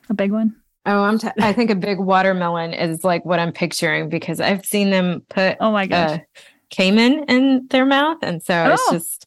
a 0.10 0.13
big 0.13 0.32
one. 0.32 0.58
Oh, 0.86 1.04
I'm 1.04 1.18
t- 1.18 1.30
I 1.40 1.54
think 1.54 1.70
a 1.70 1.75
big 1.75 1.98
watermelon 2.00 2.74
is 2.74 3.04
like 3.04 3.24
what 3.25 3.40
I'm 3.40 3.52
picturing 3.54 4.10
because 4.10 4.40
I've 4.42 4.66
seen 4.66 4.90
them 4.90 5.22
put 5.30 5.58
Oh 5.62 5.72
my 5.72 5.88
gosh. 5.88 6.20
uh, 6.20 6.42
caiman 6.70 7.24
in 7.30 7.68
their 7.70 7.86
mouth. 7.86 8.18
And 8.22 8.44
so 8.44 8.74
it's 8.74 8.84
Oh. 8.88 8.94
just, 8.94 9.25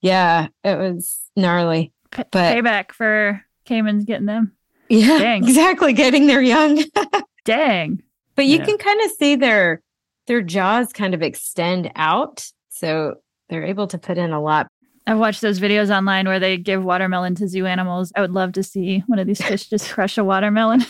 yeah, 0.00 0.48
it 0.62 0.78
was 0.78 1.20
gnarly. 1.36 1.92
Pa- 2.10 2.24
but- 2.30 2.54
Payback 2.56 2.92
for 2.92 3.42
caiman's 3.66 4.04
getting 4.04 4.26
them. 4.26 4.52
Yeah, 4.88 5.18
Dang. 5.18 5.44
exactly. 5.48 5.92
Getting 5.92 6.26
their 6.26 6.42
young. 6.42 6.82
Dang. 7.44 8.02
but 8.36 8.46
you 8.46 8.58
Yeah. 8.58 8.64
can 8.64 8.78
kind 8.78 9.00
of 9.02 9.10
see 9.12 9.34
their 9.36 9.82
their 10.26 10.40
jaws 10.40 10.90
kind 10.92 11.12
of 11.12 11.22
extend 11.22 11.90
out. 11.96 12.46
So 12.70 13.16
they're 13.50 13.64
able 13.66 13.86
to 13.88 13.98
put 13.98 14.16
in 14.16 14.32
a 14.32 14.40
lot. 14.40 14.68
I've 15.06 15.18
watched 15.18 15.40
those 15.42 15.60
videos 15.60 15.94
online 15.94 16.26
where 16.26 16.40
they 16.40 16.56
give 16.56 16.82
watermelon 16.84 17.34
to 17.36 17.48
zoo 17.48 17.66
animals. 17.66 18.10
I 18.16 18.20
would 18.22 18.32
love 18.32 18.52
to 18.52 18.62
see 18.62 19.00
one 19.06 19.18
of 19.18 19.26
these 19.26 19.42
fish 19.44 19.68
just 19.68 19.90
crush 19.90 20.16
a 20.18 20.24
watermelon. 20.24 20.84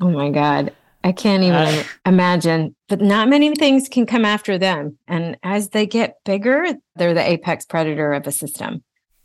Oh 0.00 0.10
my 0.10 0.30
God. 0.30 0.72
I 1.02 1.12
can't 1.12 1.42
even 1.44 1.54
Uh. 1.68 1.82
imagine. 2.04 2.74
But 2.88 3.00
not 3.00 3.28
many 3.28 3.54
things 3.54 3.88
can 3.88 4.06
come 4.06 4.24
after 4.24 4.58
them. 4.58 4.98
And 5.08 5.36
as 5.42 5.70
they 5.70 5.86
get 5.86 6.16
bigger, 6.24 6.66
they're 6.96 7.14
the 7.14 7.26
apex 7.26 7.64
predator 7.64 8.12
of 8.12 8.26
a 8.26 8.32
system. 8.32 8.82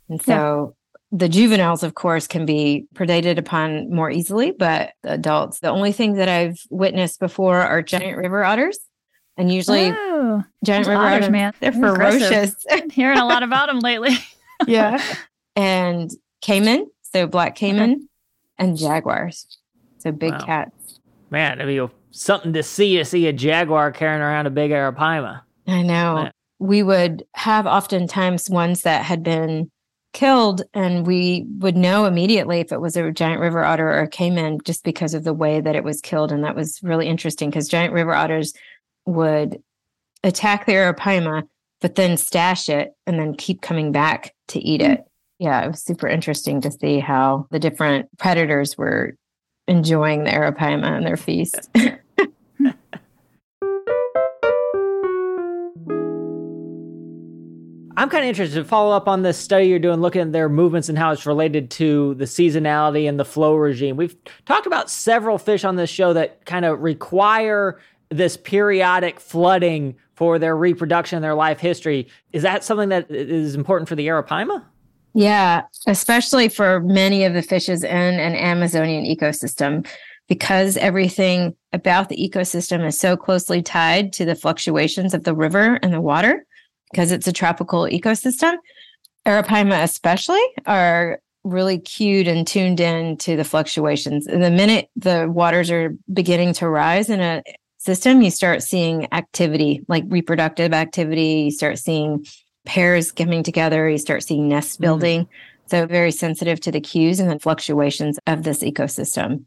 And 0.09 0.21
so 0.21 0.75
the 1.11 1.27
juveniles, 1.27 1.81
of 1.83 1.95
course, 1.95 2.27
can 2.27 2.45
be 2.45 2.85
predated 2.93 3.37
upon 3.37 3.89
more 3.93 4.09
easily, 4.11 4.51
but 4.51 4.91
the 5.03 5.13
adults, 5.13 5.59
the 5.59 5.69
only 5.69 5.91
thing 5.91 6.13
that 6.13 6.29
I've 6.29 6.59
witnessed 6.69 7.19
before 7.19 7.59
are 7.61 7.81
giant 7.81 8.17
river 8.17 8.43
otters. 8.43 8.77
And 9.37 9.51
usually 9.51 9.91
oh, 9.91 10.43
giant 10.63 10.87
river 10.87 10.97
otters, 11.01 11.15
otters, 11.25 11.29
man. 11.29 11.53
they're 11.59 11.71
They're 11.71 11.93
aggressive. 11.93 12.55
ferocious. 12.69 12.93
hearing 12.93 13.17
a 13.17 13.25
lot 13.25 13.43
about 13.43 13.67
them 13.67 13.79
lately. 13.79 14.11
yeah. 14.67 15.01
And 15.57 16.11
caiman, 16.41 16.87
so 17.01 17.27
black 17.27 17.55
caiman, 17.55 18.09
and 18.57 18.77
jaguars. 18.77 19.47
So 19.99 20.11
big 20.11 20.33
Wow. 20.33 20.45
cats. 20.45 20.99
Man, 21.29 21.61
it'd 21.61 21.67
be 21.67 21.93
something 22.11 22.51
to 22.51 22.61
see 22.61 22.97
to 22.97 23.05
see 23.05 23.27
a 23.27 23.31
jaguar 23.33 23.91
carrying 23.93 24.21
around 24.21 24.47
a 24.47 24.49
big 24.49 24.71
arapaima. 24.71 25.41
I 25.65 25.81
know. 25.81 26.15
Right. 26.15 26.31
We 26.59 26.83
would 26.83 27.23
have 27.35 27.65
oftentimes 27.65 28.49
ones 28.49 28.81
that 28.81 29.03
had 29.05 29.23
been 29.23 29.71
killed, 30.11 30.63
and 30.73 31.07
we 31.07 31.45
would 31.59 31.77
know 31.77 32.03
immediately 32.05 32.59
if 32.59 32.73
it 32.73 32.81
was 32.81 32.97
a 32.97 33.11
giant 33.11 33.39
river 33.39 33.63
otter 33.63 33.89
or 33.89 34.01
a 34.01 34.07
caiman 34.09 34.59
just 34.65 34.83
because 34.83 35.13
of 35.13 35.23
the 35.23 35.33
way 35.33 35.61
that 35.61 35.75
it 35.77 35.85
was 35.85 36.01
killed. 36.01 36.33
And 36.33 36.43
that 36.43 36.55
was 36.55 36.79
really 36.83 37.07
interesting 37.07 37.49
because 37.49 37.69
giant 37.69 37.93
river 37.93 38.13
otters 38.13 38.53
would 39.05 39.61
attack 40.23 40.65
the 40.65 40.73
arapaima, 40.73 41.43
but 41.81 41.95
then 41.95 42.17
stash 42.17 42.69
it 42.69 42.93
and 43.05 43.19
then 43.19 43.35
keep 43.35 43.61
coming 43.61 43.91
back 43.91 44.33
to 44.49 44.59
eat 44.59 44.81
it. 44.81 45.05
Yeah, 45.39 45.63
it 45.63 45.67
was 45.67 45.83
super 45.83 46.07
interesting 46.07 46.61
to 46.61 46.71
see 46.71 46.99
how 46.99 47.47
the 47.51 47.59
different 47.59 48.07
predators 48.17 48.77
were 48.77 49.15
enjoying 49.67 50.23
the 50.23 50.31
arapaima 50.31 50.87
and 50.87 51.05
their 51.05 51.17
feast. 51.17 51.69
I'm 57.97 58.09
kind 58.09 58.25
of 58.25 58.29
interested 58.29 58.55
to 58.55 58.65
follow 58.65 58.95
up 58.95 59.07
on 59.07 59.21
this 59.21 59.37
study 59.37 59.67
you're 59.67 59.79
doing, 59.79 60.01
looking 60.01 60.21
at 60.21 60.31
their 60.33 60.49
movements 60.49 60.89
and 60.89 60.97
how 60.97 61.11
it's 61.11 61.25
related 61.25 61.71
to 61.71 62.13
the 62.15 62.25
seasonality 62.25 63.07
and 63.07 63.17
the 63.19 63.25
flow 63.25 63.55
regime. 63.55 63.95
We've 63.95 64.15
talked 64.45 64.67
about 64.67 64.89
several 64.89 65.37
fish 65.37 65.63
on 65.63 65.77
this 65.77 65.89
show 65.89 66.11
that 66.13 66.45
kind 66.45 66.65
of 66.65 66.81
require 66.81 67.79
this 68.09 68.37
periodic 68.37 69.19
flooding 69.19 69.95
for 70.15 70.39
their 70.39 70.57
reproduction 70.57 71.21
their 71.21 71.35
life 71.35 71.59
history. 71.59 72.07
Is 72.31 72.43
that 72.43 72.63
something 72.63 72.89
that 72.89 73.09
is 73.11 73.55
important 73.55 73.89
for 73.89 73.95
the 73.95 74.07
arapaima? 74.07 74.63
Yeah, 75.13 75.63
especially 75.87 76.49
for 76.49 76.81
many 76.81 77.23
of 77.23 77.33
the 77.33 77.41
fishes 77.41 77.83
in 77.83 77.91
an 77.91 78.35
Amazonian 78.35 79.05
ecosystem, 79.05 79.87
because 80.27 80.75
everything 80.77 81.55
about 81.71 82.09
the 82.09 82.17
ecosystem 82.17 82.85
is 82.85 82.99
so 82.99 83.15
closely 83.15 83.61
tied 83.61 84.11
to 84.13 84.25
the 84.25 84.35
fluctuations 84.35 85.13
of 85.13 85.23
the 85.23 85.35
river 85.35 85.79
and 85.81 85.93
the 85.93 86.01
water, 86.01 86.45
because 86.91 87.11
it's 87.11 87.27
a 87.27 87.33
tropical 87.33 87.83
ecosystem. 87.83 88.57
Arapaima, 89.25 89.83
especially, 89.83 90.43
are 90.65 91.21
really 91.43 91.79
cued 91.79 92.27
and 92.27 92.45
tuned 92.45 92.79
in 92.79 93.15
to 93.17 93.35
the 93.35 93.43
fluctuations. 93.43 94.25
The 94.25 94.51
minute 94.51 94.89
the 94.95 95.29
waters 95.31 95.71
are 95.71 95.95
beginning 96.11 96.53
to 96.53 96.67
rise 96.67 97.09
in 97.09 97.21
a 97.21 97.43
system, 97.85 98.21
you 98.21 98.31
start 98.31 98.63
seeing 98.63 99.07
activity, 99.13 99.81
like 99.87 100.03
reproductive 100.07 100.73
activity. 100.73 101.43
You 101.45 101.51
start 101.51 101.77
seeing 101.77 102.25
pairs 102.65 103.11
coming 103.11 103.43
together. 103.43 103.87
You 103.87 103.99
start 103.99 104.23
seeing 104.23 104.47
nest 104.47 104.73
mm-hmm. 104.73 104.83
building. 104.83 105.27
So 105.67 105.85
very 105.85 106.11
sensitive 106.11 106.59
to 106.61 106.71
the 106.71 106.81
cues 106.81 107.19
and 107.19 107.29
the 107.29 107.39
fluctuations 107.39 108.19
of 108.27 108.43
this 108.43 108.63
ecosystem. 108.63 109.45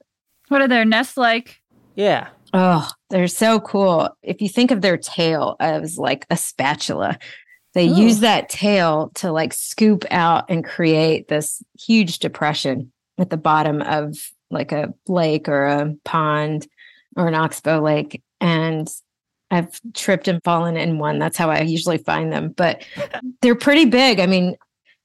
what 0.48 0.62
are 0.62 0.68
their 0.68 0.84
nests 0.84 1.16
like? 1.16 1.60
Yeah. 1.94 2.28
Oh, 2.54 2.88
they're 3.10 3.28
so 3.28 3.60
cool. 3.60 4.10
If 4.22 4.40
you 4.40 4.48
think 4.48 4.70
of 4.70 4.80
their 4.80 4.96
tail 4.96 5.56
as 5.60 5.98
like 5.98 6.26
a 6.30 6.36
spatula, 6.36 7.18
they 7.74 7.88
Ooh. 7.88 7.96
use 7.96 8.20
that 8.20 8.48
tail 8.48 9.10
to 9.16 9.30
like 9.30 9.52
scoop 9.52 10.04
out 10.10 10.46
and 10.48 10.64
create 10.64 11.28
this 11.28 11.62
huge 11.78 12.20
depression 12.20 12.92
at 13.18 13.30
the 13.30 13.36
bottom 13.36 13.82
of 13.82 14.16
like 14.50 14.72
a 14.72 14.94
lake 15.06 15.48
or 15.48 15.66
a 15.66 15.94
pond 16.04 16.66
or 17.16 17.28
an 17.28 17.34
oxbow 17.34 17.80
lake. 17.80 18.22
And 18.40 18.88
I've 19.50 19.80
tripped 19.94 20.28
and 20.28 20.42
fallen 20.44 20.76
in 20.76 20.98
one. 20.98 21.18
That's 21.18 21.38
how 21.38 21.50
I 21.50 21.60
usually 21.62 21.98
find 21.98 22.32
them. 22.32 22.50
But 22.50 22.84
they're 23.40 23.54
pretty 23.54 23.86
big. 23.86 24.20
I 24.20 24.26
mean, 24.26 24.56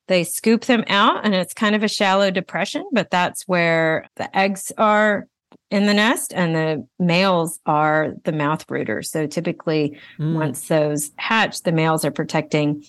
they 0.08 0.24
scoop 0.25 0.66
them 0.66 0.84
out 0.90 1.25
and 1.25 1.34
it's 1.34 1.54
kind 1.54 1.75
of 1.75 1.84
a 1.84 1.88
shallow 1.88 2.30
depression, 2.30 2.86
but 2.92 3.10
that's 3.10 3.48
where 3.48 4.06
the 4.18 4.36
eggs 4.38 4.72
are 4.78 5.28
in 5.72 5.86
the 5.86 5.94
nest 5.94 6.34
and 6.36 6.54
the 6.54 6.88
males 7.00 7.60
are 7.66 8.13
the 8.25 8.34
mouth 8.34 8.68
brooders. 8.68 9.06
So 9.06 9.25
typically 9.28 9.98
Mm. 10.20 10.36
once 10.36 10.68
those 10.68 11.12
hatch, 11.18 11.62
the 11.63 11.72
males 11.72 12.04
are 12.04 12.12
protecting 12.12 12.84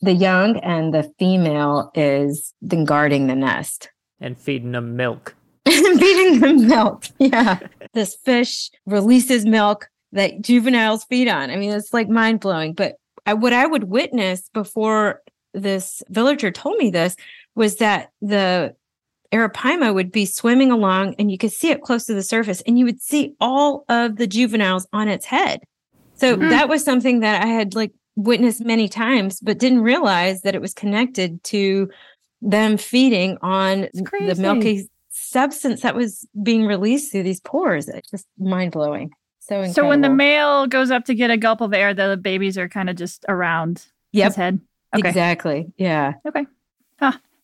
the 0.00 0.12
young 0.14 0.58
and 0.58 0.92
the 0.92 1.10
female 1.18 1.90
is 1.94 2.54
then 2.62 2.84
guarding 2.84 3.26
the 3.26 3.36
nest. 3.36 3.90
And 4.20 4.36
feeding 4.38 4.72
them 4.72 4.96
milk. 4.96 5.34
Feeding 5.68 6.40
them 6.40 6.66
milk. 6.68 7.04
Yeah. 7.18 7.58
this 7.94 8.14
fish 8.16 8.70
releases 8.86 9.46
milk 9.46 9.88
that 10.12 10.40
juveniles 10.42 11.04
feed 11.04 11.28
on. 11.28 11.50
I 11.50 11.56
mean, 11.56 11.72
it's 11.72 11.92
like 11.92 12.08
mind 12.08 12.40
blowing. 12.40 12.74
But 12.74 12.96
I, 13.26 13.34
what 13.34 13.52
I 13.52 13.66
would 13.66 13.84
witness 13.84 14.48
before 14.52 15.22
this 15.54 16.02
villager 16.10 16.50
told 16.50 16.76
me 16.76 16.90
this 16.90 17.16
was 17.54 17.76
that 17.76 18.10
the 18.20 18.74
arapaima 19.32 19.92
would 19.94 20.12
be 20.12 20.26
swimming 20.26 20.70
along 20.70 21.14
and 21.18 21.30
you 21.30 21.38
could 21.38 21.52
see 21.52 21.70
it 21.70 21.80
close 21.82 22.04
to 22.06 22.14
the 22.14 22.22
surface 22.22 22.60
and 22.62 22.78
you 22.78 22.84
would 22.84 23.00
see 23.00 23.34
all 23.40 23.84
of 23.88 24.16
the 24.16 24.26
juveniles 24.26 24.86
on 24.92 25.08
its 25.08 25.24
head. 25.24 25.60
So 26.16 26.36
Hmm. 26.36 26.50
that 26.50 26.68
was 26.68 26.84
something 26.84 27.20
that 27.20 27.42
I 27.42 27.46
had 27.46 27.74
like 27.74 27.92
witnessed 28.16 28.64
many 28.64 28.88
times, 28.88 29.40
but 29.40 29.58
didn't 29.58 29.80
realize 29.82 30.42
that 30.42 30.54
it 30.54 30.60
was 30.60 30.74
connected 30.74 31.42
to 31.44 31.88
them 32.42 32.76
feeding 32.76 33.38
on 33.42 33.88
the 33.92 34.36
milky 34.38 34.88
substance 35.34 35.82
that 35.82 35.94
was 35.94 36.26
being 36.42 36.64
released 36.64 37.12
through 37.12 37.24
these 37.24 37.40
pores. 37.40 37.88
It's 37.88 38.10
just 38.10 38.26
mind 38.38 38.72
blowing. 38.72 39.10
So 39.40 39.56
incredible. 39.56 39.74
So 39.74 39.88
when 39.88 40.00
the 40.00 40.08
male 40.08 40.66
goes 40.66 40.90
up 40.90 41.04
to 41.06 41.14
get 41.14 41.30
a 41.30 41.36
gulp 41.36 41.60
of 41.60 41.74
air, 41.74 41.92
the 41.92 42.16
babies 42.16 42.56
are 42.56 42.68
kind 42.68 42.88
of 42.88 42.96
just 42.96 43.26
around 43.28 43.84
yep, 44.12 44.28
his 44.28 44.36
head. 44.36 44.60
Okay. 44.96 45.08
exactly. 45.08 45.72
Yeah. 45.76 46.14
Okay. 46.26 46.46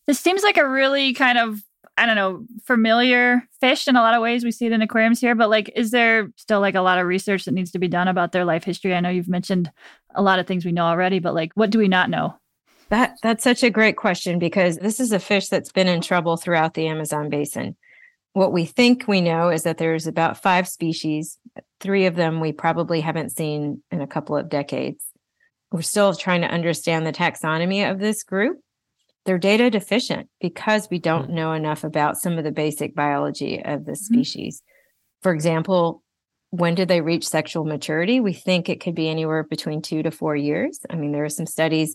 This 0.06 0.18
seems 0.18 0.42
like 0.42 0.56
a 0.56 0.68
really 0.68 1.14
kind 1.14 1.38
of 1.38 1.62
I 1.97 2.04
don't 2.04 2.16
know 2.16 2.44
familiar 2.64 3.42
fish 3.61 3.87
in 3.87 3.94
a 3.94 4.00
lot 4.00 4.14
of 4.14 4.23
ways. 4.23 4.42
We 4.42 4.50
see 4.50 4.66
it 4.66 4.73
in 4.73 4.82
aquariums 4.82 5.20
here, 5.20 5.37
but 5.37 5.50
like, 5.50 5.70
is 5.76 5.92
there 5.92 6.32
still 6.35 6.59
like 6.59 6.75
a 6.75 6.80
lot 6.80 6.99
of 6.99 7.06
research 7.06 7.44
that 7.44 7.54
needs 7.54 7.70
to 7.73 7.78
be 7.78 7.87
done 7.87 8.09
about 8.09 8.32
their 8.32 8.44
life 8.44 8.64
history? 8.64 8.92
I 8.92 8.99
know 8.99 9.11
you've 9.11 9.28
mentioned 9.28 9.70
a 10.14 10.23
lot 10.23 10.40
of 10.40 10.49
things 10.49 10.64
we 10.64 10.73
know 10.73 10.87
already, 10.87 11.20
but 11.20 11.35
like, 11.35 11.52
what 11.54 11.70
do 11.70 11.78
we 11.78 11.87
not 11.87 12.11
know? 12.11 12.35
That 12.88 13.18
that's 13.23 13.44
such 13.44 13.62
a 13.62 13.70
great 13.70 13.97
question 13.97 14.40
because 14.40 14.78
this 14.78 14.99
is 14.99 15.12
a 15.12 15.20
fish 15.20 15.49
that's 15.49 15.70
been 15.70 15.87
in 15.87 16.00
trouble 16.00 16.37
throughout 16.37 16.75
the 16.75 16.88
Amazon 16.88 17.28
basin. 17.28 17.76
What 18.32 18.52
we 18.52 18.64
think 18.64 19.06
we 19.06 19.20
know 19.20 19.49
is 19.49 19.64
that 19.64 19.78
there's 19.78 20.06
about 20.06 20.42
five 20.42 20.68
species. 20.68 21.38
Three 21.80 22.06
of 22.06 22.14
them 22.14 22.40
we 22.40 22.52
probably 22.52 23.00
haven't 23.00 23.30
seen 23.30 23.82
in 23.90 24.00
a 24.00 24.06
couple 24.06 24.37
of 24.37 24.49
decades. 24.49 25.04
We're 25.72 25.82
still 25.82 26.14
trying 26.14 26.42
to 26.42 26.49
understand 26.49 27.06
the 27.06 27.12
taxonomy 27.12 27.88
of 27.88 27.99
this 27.99 28.22
group. 28.22 28.58
They're 29.26 29.38
data 29.38 29.70
deficient 29.70 30.28
because 30.40 30.88
we 30.90 30.99
don't 30.99 31.26
mm-hmm. 31.26 31.34
know 31.34 31.52
enough 31.52 31.84
about 31.84 32.16
some 32.16 32.38
of 32.38 32.44
the 32.44 32.52
basic 32.52 32.94
biology 32.94 33.62
of 33.62 33.84
the 33.84 33.92
hmm. 33.92 33.96
species. 33.96 34.58
Mm-hmm. 34.60 35.22
For 35.22 35.34
example, 35.34 36.02
when 36.50 36.75
did 36.75 36.88
they 36.88 37.00
reach 37.00 37.28
sexual 37.28 37.64
maturity? 37.64 38.18
We 38.20 38.32
think 38.32 38.68
it 38.68 38.80
could 38.80 38.94
be 38.94 39.08
anywhere 39.08 39.44
between 39.44 39.82
two 39.82 40.02
to 40.02 40.10
four 40.10 40.34
years. 40.34 40.80
I 40.88 40.96
mean, 40.96 41.12
there 41.12 41.25
are 41.25 41.28
some 41.28 41.46
studies 41.46 41.94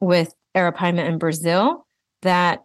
with 0.00 0.32
Arapaima 0.56 1.08
in 1.08 1.18
Brazil 1.18 1.86
that 2.22 2.60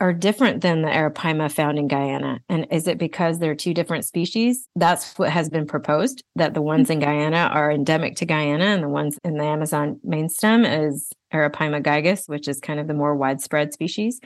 are 0.00 0.12
different 0.12 0.60
than 0.60 0.82
the 0.82 0.88
Arapaima 0.88 1.50
found 1.52 1.78
in 1.78 1.88
Guyana? 1.88 2.40
And 2.48 2.66
is 2.70 2.88
it 2.88 2.98
because 2.98 3.38
they're 3.38 3.54
two 3.54 3.74
different 3.74 4.04
species? 4.04 4.66
That's 4.74 5.16
what 5.18 5.30
has 5.30 5.48
been 5.48 5.66
proposed 5.66 6.22
that 6.36 6.54
the 6.54 6.62
ones 6.62 6.90
in 6.90 6.98
Guyana 6.98 7.50
are 7.52 7.70
endemic 7.70 8.16
to 8.16 8.26
Guyana 8.26 8.66
and 8.66 8.82
the 8.82 8.88
ones 8.88 9.18
in 9.24 9.34
the 9.34 9.44
Amazon 9.44 10.00
main 10.02 10.28
stem 10.28 10.64
is 10.64 11.12
Arapaima 11.32 11.82
gigas, 11.82 12.28
which 12.28 12.48
is 12.48 12.60
kind 12.60 12.80
of 12.80 12.88
the 12.88 12.94
more 12.94 13.14
widespread 13.14 13.72
species. 13.72 14.20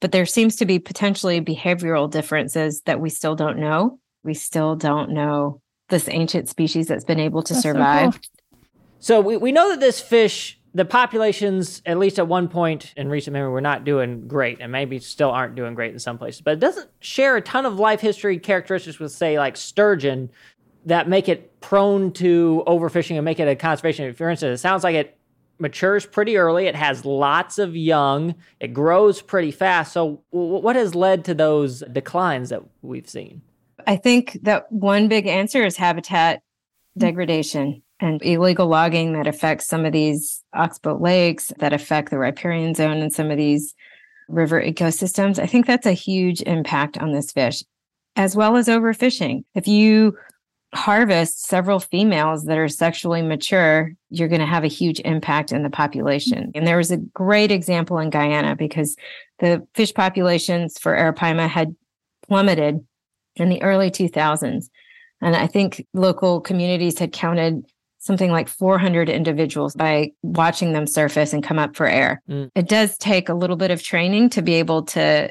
But 0.00 0.12
there 0.12 0.26
seems 0.26 0.56
to 0.56 0.66
be 0.66 0.78
potentially 0.78 1.40
behavioral 1.40 2.10
differences 2.10 2.82
that 2.82 3.00
we 3.00 3.08
still 3.08 3.34
don't 3.34 3.58
know. 3.58 3.98
We 4.24 4.34
still 4.34 4.76
don't 4.76 5.10
know 5.10 5.60
this 5.88 6.08
ancient 6.08 6.48
species 6.48 6.88
that's 6.88 7.04
been 7.04 7.20
able 7.20 7.42
to 7.44 7.54
that's 7.54 7.62
survive. 7.62 8.14
So, 8.14 8.20
cool. 8.20 8.58
so 8.98 9.20
we, 9.20 9.36
we 9.36 9.52
know 9.52 9.70
that 9.70 9.80
this 9.80 10.00
fish 10.00 10.55
the 10.76 10.84
populations, 10.84 11.80
at 11.86 11.98
least 11.98 12.18
at 12.18 12.28
one 12.28 12.48
point 12.48 12.92
in 12.98 13.08
recent 13.08 13.32
memory, 13.32 13.50
were 13.50 13.62
not 13.62 13.84
doing 13.84 14.28
great, 14.28 14.58
and 14.60 14.70
maybe 14.70 14.98
still 14.98 15.30
aren't 15.30 15.54
doing 15.54 15.74
great 15.74 15.94
in 15.94 15.98
some 15.98 16.18
places. 16.18 16.42
But 16.42 16.52
it 16.52 16.60
doesn't 16.60 16.90
share 17.00 17.34
a 17.34 17.40
ton 17.40 17.64
of 17.64 17.78
life 17.78 18.02
history 18.02 18.38
characteristics 18.38 18.98
with, 18.98 19.10
say, 19.10 19.38
like 19.38 19.56
sturgeon, 19.56 20.28
that 20.84 21.08
make 21.08 21.30
it 21.30 21.62
prone 21.62 22.12
to 22.12 22.62
overfishing 22.66 23.16
and 23.16 23.24
make 23.24 23.40
it 23.40 23.48
a 23.48 23.56
conservation. 23.56 24.12
For 24.12 24.28
instance, 24.28 24.60
it 24.60 24.60
sounds 24.60 24.84
like 24.84 24.94
it 24.94 25.16
matures 25.58 26.04
pretty 26.04 26.36
early. 26.36 26.66
It 26.66 26.76
has 26.76 27.06
lots 27.06 27.58
of 27.58 27.74
young. 27.74 28.34
It 28.60 28.74
grows 28.74 29.22
pretty 29.22 29.52
fast. 29.52 29.94
So, 29.94 30.22
what 30.28 30.76
has 30.76 30.94
led 30.94 31.24
to 31.24 31.32
those 31.32 31.82
declines 31.90 32.50
that 32.50 32.60
we've 32.82 33.08
seen? 33.08 33.40
I 33.86 33.96
think 33.96 34.40
that 34.42 34.70
one 34.70 35.08
big 35.08 35.26
answer 35.26 35.64
is 35.64 35.78
habitat 35.78 36.42
degradation 36.98 37.82
and 38.00 38.22
illegal 38.22 38.66
logging 38.66 39.12
that 39.14 39.26
affects 39.26 39.66
some 39.66 39.84
of 39.84 39.92
these 39.92 40.42
oxbow 40.52 40.98
lakes, 40.98 41.52
that 41.58 41.72
affect 41.72 42.10
the 42.10 42.18
riparian 42.18 42.74
zone 42.74 42.98
and 42.98 43.12
some 43.12 43.30
of 43.30 43.36
these 43.36 43.74
river 44.28 44.60
ecosystems. 44.60 45.38
I 45.38 45.46
think 45.46 45.66
that's 45.66 45.86
a 45.86 45.92
huge 45.92 46.42
impact 46.42 46.98
on 46.98 47.12
this 47.12 47.32
fish, 47.32 47.62
as 48.16 48.36
well 48.36 48.56
as 48.56 48.68
overfishing. 48.68 49.44
If 49.54 49.66
you 49.66 50.16
harvest 50.74 51.46
several 51.46 51.80
females 51.80 52.44
that 52.44 52.58
are 52.58 52.68
sexually 52.68 53.22
mature, 53.22 53.92
you're 54.10 54.28
going 54.28 54.40
to 54.40 54.46
have 54.46 54.64
a 54.64 54.68
huge 54.68 55.00
impact 55.00 55.52
in 55.52 55.62
the 55.62 55.70
population. 55.70 56.50
And 56.54 56.66
there 56.66 56.76
was 56.76 56.90
a 56.90 56.98
great 56.98 57.50
example 57.50 57.98
in 57.98 58.10
Guyana 58.10 58.56
because 58.56 58.96
the 59.38 59.66
fish 59.74 59.94
populations 59.94 60.78
for 60.78 60.94
Arapaima 60.94 61.48
had 61.48 61.74
plummeted 62.26 62.84
in 63.36 63.48
the 63.48 63.62
early 63.62 63.90
2000s. 63.90 64.68
And 65.22 65.34
I 65.36 65.46
think 65.46 65.86
local 65.94 66.40
communities 66.40 66.98
had 66.98 67.12
counted 67.12 67.64
something 68.06 68.30
like 68.30 68.48
400 68.48 69.08
individuals 69.08 69.74
by 69.74 70.12
watching 70.22 70.72
them 70.72 70.86
surface 70.86 71.32
and 71.32 71.42
come 71.42 71.58
up 71.58 71.76
for 71.76 71.86
air. 71.86 72.22
Mm. 72.28 72.50
It 72.54 72.68
does 72.68 72.96
take 72.96 73.28
a 73.28 73.34
little 73.34 73.56
bit 73.56 73.70
of 73.70 73.82
training 73.82 74.30
to 74.30 74.42
be 74.42 74.54
able 74.54 74.84
to 74.84 75.30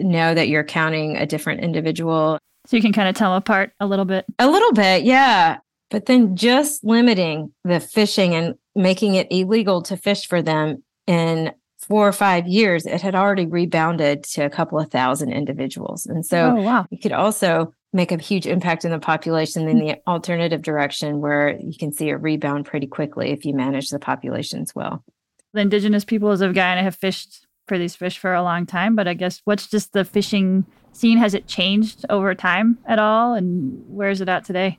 know 0.00 0.34
that 0.34 0.48
you're 0.48 0.64
counting 0.64 1.16
a 1.16 1.26
different 1.26 1.60
individual. 1.60 2.38
So 2.66 2.76
you 2.76 2.82
can 2.82 2.92
kind 2.92 3.08
of 3.08 3.14
tell 3.14 3.34
apart 3.34 3.72
a 3.80 3.86
little 3.86 4.04
bit. 4.04 4.24
A 4.38 4.50
little 4.50 4.72
bit, 4.72 5.02
yeah. 5.02 5.58
But 5.90 6.06
then 6.06 6.36
just 6.36 6.84
limiting 6.84 7.52
the 7.64 7.80
fishing 7.80 8.34
and 8.34 8.54
making 8.74 9.16
it 9.16 9.26
illegal 9.30 9.82
to 9.82 9.96
fish 9.96 10.26
for 10.26 10.40
them 10.40 10.82
in 11.06 11.52
four 11.78 12.06
or 12.06 12.12
five 12.12 12.46
years, 12.46 12.86
it 12.86 13.02
had 13.02 13.14
already 13.14 13.44
rebounded 13.44 14.22
to 14.22 14.42
a 14.42 14.50
couple 14.50 14.78
of 14.78 14.90
thousand 14.90 15.32
individuals. 15.32 16.06
And 16.06 16.24
so 16.24 16.56
oh, 16.56 16.62
wow. 16.62 16.86
you 16.90 16.98
could 16.98 17.12
also 17.12 17.74
make 17.92 18.10
a 18.10 18.16
huge 18.16 18.46
impact 18.46 18.84
in 18.84 18.90
the 18.90 18.98
population 18.98 19.68
in 19.68 19.78
the 19.78 19.96
alternative 20.06 20.62
direction 20.62 21.20
where 21.20 21.58
you 21.60 21.76
can 21.78 21.92
see 21.92 22.08
a 22.10 22.16
rebound 22.16 22.64
pretty 22.64 22.86
quickly 22.86 23.30
if 23.30 23.44
you 23.44 23.54
manage 23.54 23.90
the 23.90 23.98
populations 23.98 24.74
well. 24.74 25.04
The 25.52 25.60
indigenous 25.60 26.04
peoples 26.04 26.40
of 26.40 26.54
Guyana 26.54 26.82
have 26.82 26.96
fished 26.96 27.46
for 27.68 27.78
these 27.78 27.94
fish 27.94 28.18
for 28.18 28.32
a 28.32 28.42
long 28.42 28.64
time, 28.64 28.96
but 28.96 29.06
I 29.06 29.14
guess 29.14 29.42
what's 29.44 29.68
just 29.68 29.92
the 29.92 30.04
fishing 30.04 30.64
scene? 30.92 31.18
Has 31.18 31.34
it 31.34 31.46
changed 31.46 32.06
over 32.08 32.34
time 32.34 32.78
at 32.86 32.98
all? 32.98 33.34
And 33.34 33.82
where 33.86 34.10
is 34.10 34.20
it 34.20 34.28
at 34.28 34.44
today? 34.44 34.78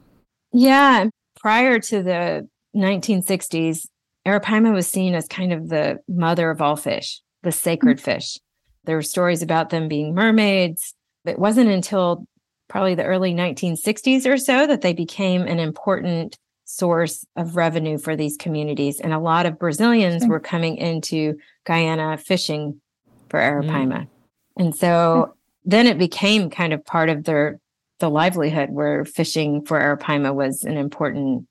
Yeah. 0.52 1.08
Prior 1.40 1.80
to 1.80 2.04
the 2.04 2.48
1960s, 2.76 3.86
Arapaima 4.28 4.74
was 4.74 4.88
seen 4.88 5.14
as 5.14 5.28
kind 5.28 5.54
of 5.54 5.70
the 5.70 6.00
mother 6.08 6.50
of 6.50 6.62
all 6.62 6.76
fish, 6.76 7.22
the 7.44 7.52
sacred 7.52 7.98
mm-hmm. 7.98 8.06
fish. 8.06 8.40
There 8.86 8.96
were 8.96 9.02
stories 9.02 9.42
about 9.42 9.70
them 9.70 9.88
being 9.88 10.14
mermaids. 10.14 10.94
It 11.26 11.40
wasn't 11.40 11.70
until 11.70 12.26
probably 12.74 12.96
the 12.96 13.06
early 13.06 13.36
1960s 13.36 14.26
or 14.26 14.36
so 14.36 14.66
that 14.66 14.82
they 14.82 14.94
became 14.94 15.44
an 15.44 15.60
important 15.60 16.40
source 16.66 17.24
of 17.36 17.56
revenue 17.56 18.00
for 18.00 18.16
these 18.16 18.36
communities. 18.36 19.00
And 19.00 19.14
a 19.14 19.20
lot 19.20 19.46
of 19.46 19.60
Brazilians 19.60 20.26
were 20.26 20.40
coming 20.40 20.78
into 20.78 21.38
Guyana 21.66 22.18
fishing 22.18 22.82
for 23.30 23.40
arapaima. 23.40 23.94
Mm. 23.94 24.08
And 24.58 24.76
so 24.76 25.36
then 25.64 25.86
it 25.86 26.00
became 26.00 26.50
kind 26.50 26.74
of 26.74 26.84
part 26.84 27.10
of 27.10 27.26
their 27.26 27.60
the 28.00 28.10
livelihood 28.10 28.72
where 28.72 29.06
fishing 29.06 29.64
for 29.64 29.80
arapaima 29.80 30.34
was 30.34 30.64
an 30.64 30.76
important 30.76 31.48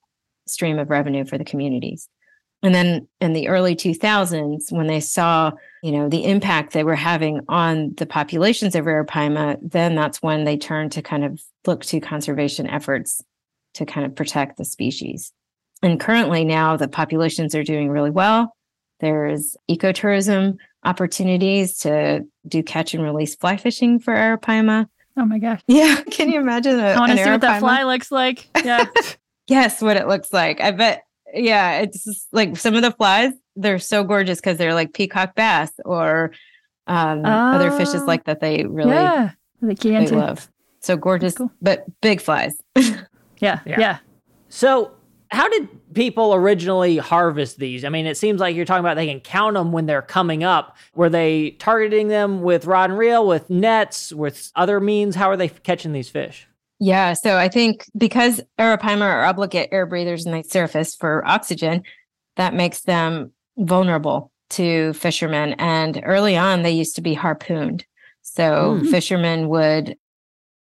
stream 0.48 0.80
of 0.80 0.90
revenue 0.90 1.24
for 1.24 1.38
the 1.38 1.44
communities. 1.44 2.08
And 2.62 2.74
then 2.74 3.08
in 3.20 3.32
the 3.32 3.48
early 3.48 3.74
2000s, 3.74 4.70
when 4.70 4.86
they 4.86 5.00
saw, 5.00 5.50
you 5.82 5.90
know, 5.90 6.08
the 6.08 6.24
impact 6.24 6.72
they 6.72 6.84
were 6.84 6.94
having 6.94 7.40
on 7.48 7.94
the 7.96 8.06
populations 8.06 8.76
of 8.76 8.84
Arapaima, 8.84 9.58
then 9.60 9.96
that's 9.96 10.22
when 10.22 10.44
they 10.44 10.56
turned 10.56 10.92
to 10.92 11.02
kind 11.02 11.24
of 11.24 11.40
look 11.66 11.84
to 11.86 12.00
conservation 12.00 12.68
efforts 12.68 13.20
to 13.74 13.84
kind 13.84 14.06
of 14.06 14.14
protect 14.14 14.58
the 14.58 14.64
species. 14.64 15.32
And 15.82 15.98
currently 15.98 16.44
now 16.44 16.76
the 16.76 16.86
populations 16.86 17.54
are 17.54 17.64
doing 17.64 17.88
really 17.90 18.10
well. 18.10 18.54
There's 19.00 19.56
ecotourism 19.68 20.56
opportunities 20.84 21.78
to 21.78 22.24
do 22.46 22.62
catch 22.62 22.94
and 22.94 23.02
release 23.02 23.34
fly 23.34 23.56
fishing 23.56 23.98
for 23.98 24.14
Arapaima. 24.14 24.86
Oh 25.16 25.24
my 25.24 25.38
gosh. 25.38 25.60
Yeah. 25.66 26.00
Can 26.10 26.30
you 26.30 26.38
imagine? 26.40 26.78
A, 26.78 26.84
I 26.84 27.00
want 27.00 27.12
to 27.12 27.18
see 27.18 27.30
what 27.30 27.40
that 27.40 27.58
fly 27.58 27.82
looks 27.82 28.12
like. 28.12 28.48
Yeah. 28.64 28.86
yes, 29.48 29.82
what 29.82 29.96
it 29.96 30.06
looks 30.06 30.32
like. 30.32 30.60
I 30.60 30.70
bet 30.70 31.02
yeah, 31.32 31.80
it's 31.80 32.26
like 32.32 32.56
some 32.56 32.74
of 32.74 32.82
the 32.82 32.90
flies, 32.90 33.32
they're 33.56 33.78
so 33.78 34.04
gorgeous 34.04 34.40
because 34.40 34.58
they're 34.58 34.74
like 34.74 34.92
peacock 34.92 35.34
bass 35.34 35.72
or 35.84 36.32
um, 36.86 37.24
uh, 37.24 37.54
other 37.54 37.70
fishes 37.70 38.02
ah, 38.02 38.06
like 38.06 38.24
that 38.24 38.40
they 38.40 38.64
really 38.64 38.90
yeah, 38.90 39.30
they, 39.60 39.74
they 39.74 40.06
love. 40.08 40.50
So 40.80 40.96
gorgeous, 40.96 41.34
cool. 41.34 41.50
but 41.60 41.84
big 42.00 42.20
flies. 42.20 42.60
yeah, 42.76 43.00
yeah, 43.38 43.60
yeah. 43.64 43.98
So, 44.48 44.92
how 45.30 45.48
did 45.48 45.68
people 45.94 46.34
originally 46.34 46.98
harvest 46.98 47.58
these? 47.58 47.84
I 47.84 47.88
mean, 47.88 48.06
it 48.06 48.16
seems 48.16 48.40
like 48.40 48.56
you're 48.56 48.64
talking 48.64 48.80
about 48.80 48.96
they 48.96 49.06
can 49.06 49.20
count 49.20 49.54
them 49.54 49.72
when 49.72 49.86
they're 49.86 50.02
coming 50.02 50.44
up. 50.44 50.76
Were 50.94 51.08
they 51.08 51.52
targeting 51.52 52.08
them 52.08 52.42
with 52.42 52.66
rod 52.66 52.90
and 52.90 52.98
reel, 52.98 53.26
with 53.26 53.48
nets, 53.48 54.12
with 54.12 54.50
other 54.56 54.80
means? 54.80 55.14
How 55.14 55.30
are 55.30 55.36
they 55.36 55.48
catching 55.48 55.92
these 55.92 56.08
fish? 56.08 56.46
Yeah. 56.84 57.12
So 57.12 57.36
I 57.36 57.46
think 57.46 57.86
because 57.96 58.40
arapaima 58.58 59.02
are 59.02 59.24
obligate 59.24 59.68
air 59.70 59.86
breathers 59.86 60.26
and 60.26 60.34
they 60.34 60.42
surface 60.42 60.96
for 60.96 61.24
oxygen, 61.24 61.84
that 62.34 62.54
makes 62.54 62.80
them 62.80 63.30
vulnerable 63.56 64.32
to 64.50 64.92
fishermen. 64.94 65.54
And 65.60 66.02
early 66.02 66.36
on, 66.36 66.62
they 66.62 66.72
used 66.72 66.96
to 66.96 67.00
be 67.00 67.14
harpooned. 67.14 67.86
So 68.22 68.80
mm. 68.80 68.90
fishermen 68.90 69.48
would 69.48 69.96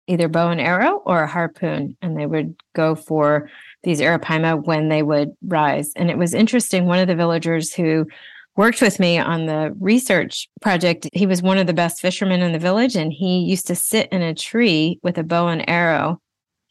either 0.08 0.26
bow 0.26 0.50
and 0.50 0.60
arrow 0.60 1.02
or 1.06 1.22
a 1.22 1.28
harpoon, 1.28 1.96
and 2.02 2.18
they 2.18 2.26
would 2.26 2.56
go 2.74 2.96
for 2.96 3.48
these 3.84 4.00
arapaima 4.00 4.66
when 4.66 4.88
they 4.88 5.04
would 5.04 5.36
rise. 5.46 5.92
And 5.94 6.10
it 6.10 6.18
was 6.18 6.34
interesting. 6.34 6.86
One 6.86 6.98
of 6.98 7.06
the 7.06 7.14
villagers 7.14 7.72
who 7.72 8.08
worked 8.58 8.82
with 8.82 8.98
me 8.98 9.16
on 9.18 9.46
the 9.46 9.72
research 9.78 10.48
project. 10.60 11.08
He 11.12 11.26
was 11.26 11.40
one 11.40 11.58
of 11.58 11.68
the 11.68 11.72
best 11.72 12.00
fishermen 12.00 12.42
in 12.42 12.50
the 12.50 12.58
village, 12.58 12.96
and 12.96 13.12
he 13.12 13.38
used 13.38 13.68
to 13.68 13.76
sit 13.76 14.08
in 14.10 14.20
a 14.20 14.34
tree 14.34 14.98
with 15.04 15.16
a 15.16 15.22
bow 15.22 15.46
and 15.46 15.64
arrow 15.70 16.20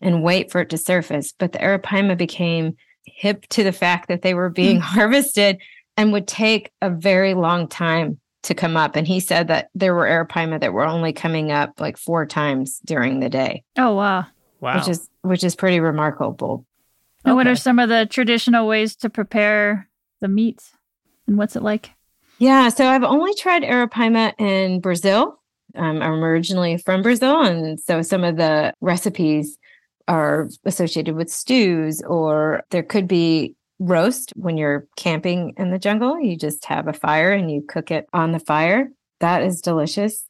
and 0.01 0.21
wait 0.21 0.51
for 0.51 0.59
it 0.59 0.69
to 0.71 0.77
surface. 0.77 1.33
But 1.39 1.53
the 1.53 1.59
arapaima 1.59 2.17
became 2.17 2.75
hip 3.05 3.47
to 3.51 3.63
the 3.63 3.71
fact 3.71 4.09
that 4.09 4.21
they 4.21 4.33
were 4.33 4.49
being 4.49 4.79
mm 4.79 4.81
harvested 4.97 5.59
and 5.95 6.11
would 6.11 6.27
take 6.27 6.71
a 6.81 6.89
very 6.89 7.33
long 7.33 7.69
time 7.69 8.19
to 8.43 8.53
come 8.53 8.75
up. 8.75 8.97
And 8.97 9.07
he 9.07 9.21
said 9.21 9.47
that 9.47 9.69
there 9.73 9.95
were 9.95 10.05
arapaima 10.05 10.59
that 10.59 10.73
were 10.73 10.85
only 10.85 11.13
coming 11.13 11.51
up 11.51 11.79
like 11.79 11.97
four 11.97 12.25
times 12.25 12.81
during 12.85 13.21
the 13.21 13.29
day. 13.29 13.63
Oh 13.77 13.95
wow. 13.95 14.25
Wow. 14.59 14.75
Which 14.75 14.89
is 14.89 15.09
which 15.21 15.43
is 15.43 15.55
pretty 15.55 15.79
remarkable. 15.79 16.65
And 17.23 17.31
okay. 17.31 17.35
what 17.37 17.47
are 17.47 17.55
some 17.55 17.79
of 17.79 17.87
the 17.87 18.05
traditional 18.05 18.67
ways 18.67 18.97
to 18.97 19.09
prepare 19.09 19.87
the 20.19 20.27
meat? 20.27 20.61
And 21.27 21.37
what's 21.37 21.55
it 21.55 21.63
like? 21.63 21.91
Yeah, 22.39 22.69
so 22.69 22.87
I've 22.87 23.03
only 23.03 23.33
tried 23.33 23.63
arapaima 23.63 24.33
in 24.39 24.79
Brazil. 24.79 25.39
um, 25.75 26.01
I'm 26.01 26.23
originally 26.23 26.77
from 26.77 27.01
Brazil, 27.01 27.41
and 27.41 27.79
so 27.79 28.01
some 28.01 28.23
of 28.23 28.37
the 28.37 28.73
recipes 28.81 29.57
are 30.07 30.49
associated 30.65 31.15
with 31.15 31.29
stews, 31.29 32.01
or 32.03 32.63
there 32.71 32.83
could 32.83 33.07
be 33.07 33.55
roast 33.79 34.31
when 34.35 34.57
you're 34.57 34.87
camping 34.95 35.53
in 35.57 35.69
the 35.69 35.77
jungle. 35.77 36.19
You 36.19 36.37
just 36.37 36.65
have 36.65 36.87
a 36.87 36.93
fire 36.93 37.31
and 37.31 37.51
you 37.51 37.61
cook 37.61 37.91
it 37.91 38.07
on 38.13 38.31
the 38.31 38.39
fire. 38.39 38.89
That 39.19 39.43
is 39.43 39.61
delicious, 39.61 40.25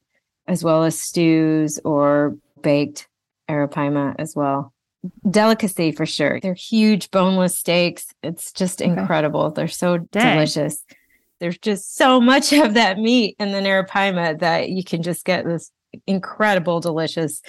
as 0.47 0.63
well 0.63 0.83
as 0.83 0.99
stews 0.99 1.79
or 1.85 2.35
baked 2.61 3.07
arapaima 3.49 4.15
as 4.17 4.35
well. 4.35 4.73
Delicacy 5.29 5.91
for 5.91 6.05
sure. 6.05 6.39
They're 6.41 6.53
huge 6.53 7.11
boneless 7.11 7.57
steaks. 7.57 8.07
It's 8.23 8.51
just 8.51 8.81
Okay. 8.81 8.91
incredible. 8.91 9.51
They're 9.51 9.67
so 9.67 9.97
Dang. 9.99 10.35
delicious. 10.35 10.83
There's 11.39 11.57
just 11.57 11.95
so 11.95 12.19
much 12.19 12.51
of 12.51 12.73
that 12.73 12.97
meat 12.97 13.35
in 13.39 13.51
the 13.51 13.59
arapaima 13.59 14.39
that 14.39 14.69
you 14.69 14.83
can 14.83 15.03
just 15.03 15.23
get 15.23 15.45
this 15.45 15.71
incredible, 16.07 16.79
delicious 16.79 17.41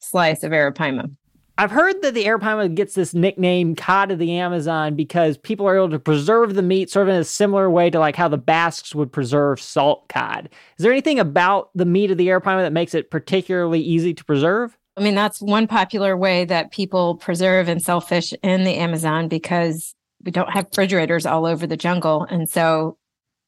slice 0.00 0.42
of 0.44 0.52
arapaima. 0.52 1.10
I've 1.58 1.70
heard 1.70 2.00
that 2.02 2.14
the 2.14 2.24
arapaima 2.24 2.74
gets 2.74 2.94
this 2.94 3.12
nickname 3.14 3.76
cod 3.76 4.10
of 4.10 4.18
the 4.18 4.32
Amazon 4.38 4.94
because 4.96 5.36
people 5.36 5.68
are 5.68 5.76
able 5.76 5.90
to 5.90 5.98
preserve 5.98 6.54
the 6.54 6.62
meat 6.62 6.88
sort 6.90 7.08
of 7.08 7.14
in 7.14 7.20
a 7.20 7.24
similar 7.24 7.68
way 7.68 7.90
to 7.90 7.98
like 7.98 8.16
how 8.16 8.28
the 8.28 8.38
Basques 8.38 8.94
would 8.94 9.12
preserve 9.12 9.60
salt 9.60 10.08
cod. 10.08 10.48
Is 10.78 10.82
there 10.82 10.92
anything 10.92 11.18
about 11.20 11.68
the 11.74 11.84
meat 11.84 12.10
of 12.10 12.16
the 12.16 12.28
arapaima 12.28 12.62
that 12.62 12.72
makes 12.72 12.94
it 12.94 13.10
particularly 13.10 13.80
easy 13.80 14.14
to 14.14 14.24
preserve? 14.24 14.78
I 14.96 15.02
mean, 15.02 15.14
that's 15.14 15.40
one 15.40 15.66
popular 15.66 16.16
way 16.16 16.44
that 16.44 16.70
people 16.70 17.16
preserve 17.16 17.68
and 17.68 17.82
sell 17.82 18.00
fish 18.00 18.34
in 18.42 18.64
the 18.64 18.74
Amazon 18.76 19.28
because 19.28 19.94
we 20.24 20.30
don't 20.30 20.50
have 20.50 20.66
refrigerators 20.66 21.26
all 21.26 21.46
over 21.46 21.66
the 21.66 21.76
jungle. 21.76 22.26
And 22.28 22.48
so 22.48 22.98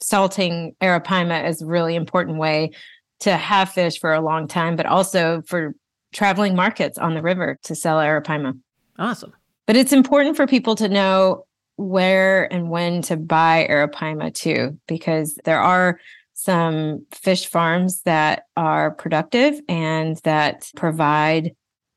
salting 0.00 0.74
arapaima 0.80 1.48
is 1.48 1.62
a 1.62 1.66
really 1.66 1.94
important 1.94 2.38
way 2.38 2.72
to 3.20 3.36
have 3.36 3.70
fish 3.70 3.98
for 3.98 4.12
a 4.12 4.20
long 4.20 4.48
time, 4.48 4.76
but 4.76 4.86
also 4.86 5.42
for 5.46 5.74
traveling 6.12 6.54
markets 6.54 6.98
on 6.98 7.14
the 7.14 7.22
river 7.22 7.58
to 7.64 7.74
sell 7.74 7.98
arapaima. 7.98 8.58
Awesome. 8.98 9.32
But 9.66 9.76
it's 9.76 9.92
important 9.92 10.36
for 10.36 10.46
people 10.46 10.74
to 10.76 10.88
know 10.88 11.46
where 11.76 12.52
and 12.52 12.70
when 12.70 13.02
to 13.02 13.16
buy 13.16 13.66
arapaima 13.68 14.32
too, 14.34 14.78
because 14.86 15.38
there 15.44 15.60
are 15.60 15.98
some 16.44 17.06
fish 17.12 17.46
farms 17.46 18.02
that 18.02 18.44
are 18.56 18.90
productive 18.90 19.60
and 19.68 20.16
that 20.24 20.70
provide 20.76 21.54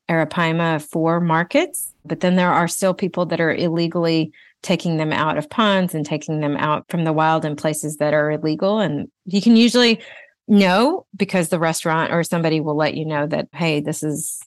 arapaima 0.08 0.82
for 0.82 1.20
markets. 1.20 1.92
But 2.04 2.20
then 2.20 2.36
there 2.36 2.52
are 2.52 2.68
still 2.68 2.94
people 2.94 3.26
that 3.26 3.40
are 3.40 3.54
illegally 3.54 4.32
taking 4.62 4.96
them 4.96 5.12
out 5.12 5.38
of 5.38 5.50
ponds 5.50 5.94
and 5.94 6.04
taking 6.04 6.40
them 6.40 6.56
out 6.56 6.84
from 6.88 7.04
the 7.04 7.12
wild 7.12 7.44
in 7.44 7.56
places 7.56 7.98
that 7.98 8.14
are 8.14 8.30
illegal. 8.30 8.80
And 8.80 9.08
you 9.26 9.40
can 9.40 9.56
usually 9.56 10.00
know 10.48 11.06
because 11.14 11.50
the 11.50 11.58
restaurant 11.58 12.12
or 12.12 12.24
somebody 12.24 12.60
will 12.60 12.76
let 12.76 12.94
you 12.94 13.04
know 13.04 13.26
that, 13.26 13.48
hey, 13.52 13.80
this 13.80 14.02
is 14.02 14.40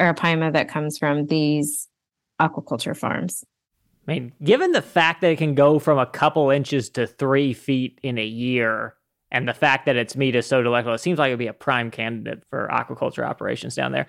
arapaima 0.00 0.52
that 0.52 0.68
comes 0.68 0.96
from 0.96 1.26
these 1.26 1.88
aquaculture 2.40 2.96
farms. 2.96 3.44
I 4.06 4.12
mean, 4.12 4.32
given 4.42 4.72
the 4.72 4.80
fact 4.80 5.20
that 5.20 5.32
it 5.32 5.36
can 5.36 5.54
go 5.54 5.78
from 5.78 5.98
a 5.98 6.06
couple 6.06 6.48
inches 6.50 6.88
to 6.90 7.06
three 7.06 7.52
feet 7.52 7.98
in 8.02 8.16
a 8.16 8.24
year, 8.24 8.94
and 9.30 9.48
the 9.48 9.54
fact 9.54 9.86
that 9.86 9.96
its 9.96 10.16
meat 10.16 10.34
is 10.34 10.46
so 10.46 10.62
delectable, 10.62 10.94
it 10.94 10.98
seems 10.98 11.18
like 11.18 11.28
it 11.28 11.32
would 11.32 11.38
be 11.38 11.46
a 11.46 11.52
prime 11.52 11.90
candidate 11.90 12.42
for 12.50 12.68
aquaculture 12.72 13.26
operations 13.26 13.74
down 13.74 13.92
there. 13.92 14.08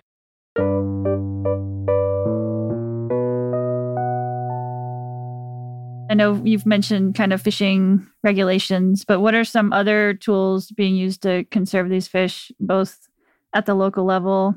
I 6.12 6.16
know 6.16 6.42
you've 6.44 6.66
mentioned 6.66 7.14
kind 7.16 7.34
of 7.34 7.42
fishing 7.42 8.08
regulations, 8.24 9.06
but 9.06 9.20
what 9.20 9.36
are 9.36 9.44
some 9.44 9.72
other 9.72 10.16
tools 10.16 10.72
being 10.72 10.96
used 10.96 11.22
to 11.22 11.44
conserve 11.46 11.90
these 11.90 12.08
fish, 12.08 12.52
both 12.60 13.08
at 13.54 13.68
the 13.68 13.76
local 13.76 14.06
level 14.06 14.56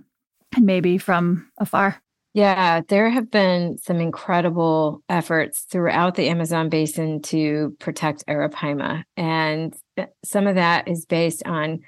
and 0.57 0.64
maybe 0.64 0.96
from 0.96 1.51
afar? 1.59 2.01
Yeah, 2.35 2.81
there 2.88 3.11
have 3.11 3.31
been 3.31 3.77
some 3.77 3.98
incredible 3.98 5.03
efforts 5.11 5.66
throughout 5.70 6.14
the 6.14 6.29
Amazon 6.29 6.70
basin 6.70 7.20
to 7.22 7.77
protect 7.79 8.27
arapaima. 8.27 9.05
And 9.18 9.72
th- 9.72 9.83
some 10.24 10.46
of 10.46 10.55
that 10.57 10.88
is 10.88 11.07
based 11.07 11.42
on 11.46 11.81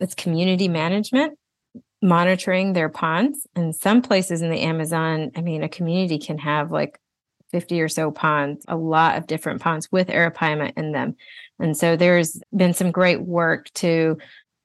its 0.00 0.14
community 0.14 0.68
management, 0.68 1.38
monitoring 2.02 2.72
their 2.72 2.88
ponds. 2.88 3.46
And 3.54 3.74
some 3.74 4.02
places 4.02 4.42
in 4.42 4.50
the 4.50 4.60
Amazon, 4.60 5.30
I 5.36 5.40
mean, 5.40 5.62
a 5.62 5.68
community 5.68 6.18
can 6.18 6.38
have 6.38 6.70
like 6.70 6.98
50 7.52 7.80
or 7.80 7.88
so 7.88 8.10
ponds, 8.10 8.64
a 8.66 8.76
lot 8.76 9.18
of 9.18 9.26
different 9.26 9.60
ponds 9.60 9.92
with 9.92 10.08
arapaima 10.08 10.72
in 10.76 10.92
them. 10.92 11.16
And 11.58 11.76
so 11.76 11.96
there's 11.96 12.40
been 12.54 12.74
some 12.74 12.90
great 12.90 13.22
work 13.22 13.70
to 13.74 14.18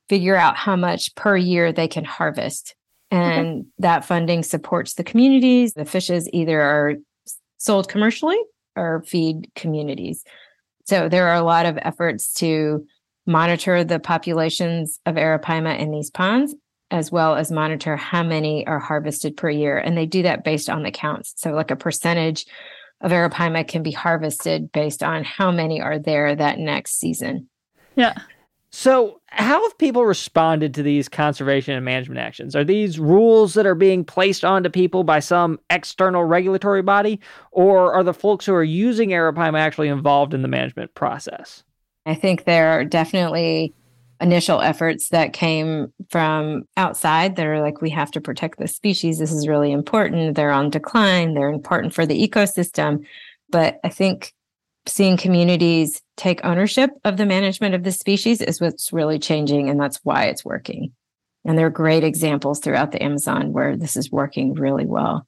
figure 0.09 0.35
out 0.35 0.55
how 0.55 0.75
much 0.75 1.13
per 1.15 1.35
year 1.37 1.71
they 1.71 1.87
can 1.87 2.05
harvest. 2.05 2.75
And 3.11 3.67
that 3.77 4.05
funding 4.05 4.43
supports 4.43 4.95
the 4.95 5.03
communities. 5.03 5.73
The 5.73 5.85
fishes 5.85 6.29
either 6.33 6.59
are 6.59 6.95
sold 7.57 7.87
commercially 7.89 8.37
or 8.75 9.03
feed 9.05 9.51
communities. 9.55 10.23
So 10.87 11.09
there 11.09 11.27
are 11.27 11.35
a 11.35 11.43
lot 11.43 11.65
of 11.65 11.77
efforts 11.81 12.33
to 12.35 12.85
monitor 13.25 13.83
the 13.83 13.99
populations 13.99 14.99
of 15.05 15.15
arapaima 15.15 15.77
in 15.77 15.91
these 15.91 16.09
ponds, 16.09 16.55
as 16.91 17.11
well 17.11 17.35
as 17.35 17.51
monitor 17.51 17.97
how 17.97 18.23
many 18.23 18.65
are 18.65 18.79
harvested 18.79 19.35
per 19.35 19.49
year. 19.49 19.77
And 19.77 19.97
they 19.97 20.05
do 20.05 20.23
that 20.23 20.45
based 20.45 20.69
on 20.69 20.83
the 20.83 20.91
counts. 20.91 21.33
So, 21.37 21.51
like 21.51 21.71
a 21.71 21.75
percentage 21.75 22.45
of 23.01 23.11
arapaima 23.11 23.67
can 23.67 23.83
be 23.83 23.91
harvested 23.91 24.71
based 24.71 25.03
on 25.03 25.23
how 25.23 25.51
many 25.51 25.81
are 25.81 25.99
there 25.99 26.33
that 26.35 26.57
next 26.57 26.99
season. 26.99 27.49
Yeah. 27.95 28.17
So, 28.69 29.21
how 29.27 29.61
have 29.63 29.77
people 29.77 30.05
responded 30.05 30.73
to 30.73 30.83
these 30.83 31.07
conservation 31.07 31.73
and 31.73 31.85
management 31.85 32.19
actions? 32.19 32.55
Are 32.55 32.65
these 32.65 32.99
rules 32.99 33.53
that 33.53 33.65
are 33.65 33.75
being 33.75 34.03
placed 34.03 34.43
onto 34.43 34.69
people 34.69 35.03
by 35.03 35.19
some 35.19 35.59
external 35.69 36.25
regulatory 36.25 36.81
body, 36.81 37.19
or 37.51 37.93
are 37.93 38.03
the 38.03 38.13
folks 38.13 38.45
who 38.45 38.53
are 38.53 38.63
using 38.63 39.09
arapaima 39.09 39.59
actually 39.59 39.87
involved 39.87 40.33
in 40.33 40.41
the 40.41 40.47
management 40.47 40.93
process? 40.95 41.63
I 42.05 42.15
think 42.15 42.43
there 42.43 42.69
are 42.69 42.83
definitely 42.83 43.73
initial 44.19 44.61
efforts 44.61 45.09
that 45.09 45.33
came 45.33 45.93
from 46.09 46.63
outside 46.75 47.35
that 47.35 47.45
are 47.45 47.61
like, 47.61 47.81
we 47.81 47.89
have 47.91 48.11
to 48.11 48.21
protect 48.21 48.57
the 48.57 48.67
species. 48.67 49.19
This 49.19 49.31
is 49.31 49.47
really 49.47 49.71
important. 49.71 50.35
They're 50.35 50.51
on 50.51 50.69
decline. 50.69 51.33
They're 51.33 51.49
important 51.51 51.93
for 51.93 52.05
the 52.05 52.27
ecosystem. 52.27 53.05
But 53.49 53.79
I 53.83 53.89
think 53.89 54.33
seeing 54.87 55.17
communities 55.17 56.01
take 56.15 56.43
ownership 56.43 56.91
of 57.03 57.17
the 57.17 57.25
management 57.25 57.75
of 57.75 57.83
the 57.83 57.91
species 57.91 58.41
is 58.41 58.61
what's 58.61 58.91
really 58.91 59.19
changing. 59.19 59.69
And 59.69 59.79
that's 59.79 59.99
why 60.03 60.25
it's 60.25 60.45
working. 60.45 60.93
And 61.45 61.57
there 61.57 61.67
are 61.67 61.71
great 61.71 62.03
examples 62.03 62.59
throughout 62.59 62.91
the 62.91 63.01
Amazon 63.01 63.53
where 63.53 63.77
this 63.77 63.95
is 63.95 64.11
working 64.11 64.53
really 64.53 64.85
well. 64.85 65.25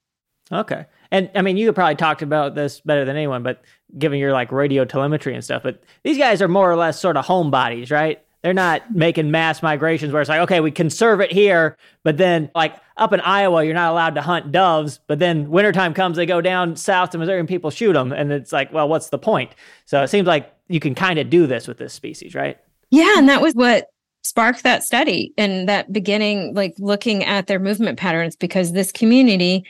Okay. 0.52 0.86
And 1.12 1.30
I 1.36 1.42
mean, 1.42 1.58
you 1.58 1.72
probably 1.74 1.96
talk 1.96 2.22
about 2.22 2.56
this 2.56 2.82
better 2.82 3.06
than 3.06 3.16
anyone, 3.16 3.44
but 3.44 3.62
given 3.98 4.20
your 4.20 4.34
like 4.34 4.52
radio 4.52 4.86
telemetry 4.86 5.34
and 5.34 5.44
stuff, 5.44 5.64
but 5.64 5.84
these 6.04 6.18
guys 6.18 6.42
are 6.42 6.48
more 6.48 6.72
or 6.72 6.76
less 6.76 7.00
sort 7.00 7.18
of 7.18 7.26
homebodies, 7.26 7.92
right? 7.92 8.22
They're 8.42 8.54
not 8.54 8.96
making 8.96 9.32
mass 9.32 9.62
migrations 9.62 10.14
where 10.14 10.22
it's 10.22 10.30
like, 10.30 10.40
okay, 10.42 10.62
we 10.62 10.72
conserve 10.72 11.20
it 11.20 11.32
here, 11.32 11.78
but 12.04 12.18
then 12.18 12.50
like 12.56 12.76
up 12.96 13.12
in 13.12 13.20
Iowa, 13.20 13.66
you're 13.66 13.74
not 13.74 13.92
allowed 13.92 14.16
to 14.16 14.22
hunt 14.22 14.52
doves, 14.52 15.00
but 15.08 15.20
then 15.20 15.50
wintertime 15.50 15.94
comes, 15.94 16.16
they 16.16 16.26
go 16.26 16.40
down 16.40 16.76
south 16.78 17.10
to 17.10 17.18
Missouri 17.18 17.40
and 17.40 17.50
people 17.50 17.70
shoot 17.70 17.94
them. 17.94 18.14
And 18.14 18.32
it's 18.32 18.54
like, 18.54 18.72
well, 18.72 18.88
what's 18.88 19.10
the 19.10 19.18
point? 19.18 19.52
So 19.86 20.02
it 20.04 20.08
seems 20.08 20.26
like 20.26 20.54
you 20.70 20.80
can 20.80 20.96
kind 20.96 21.20
of 21.20 21.30
do 21.30 21.48
this 21.48 21.68
with 21.68 21.80
this 21.80 21.94
species, 21.94 22.34
right? 22.34 22.58
Yeah, 22.92 23.18
and 23.18 23.28
that 23.28 23.42
was 23.42 23.54
what 23.56 23.88
sparked 24.24 24.64
that 24.64 24.84
study 24.84 25.34
and 25.38 25.68
that 25.68 25.92
beginning, 25.92 26.54
like 26.54 26.76
looking 26.78 27.24
at 27.26 27.48
their 27.48 27.60
movement 27.60 28.00
patterns, 28.00 28.36
because 28.36 28.72
this 28.72 28.92
community 28.92 29.66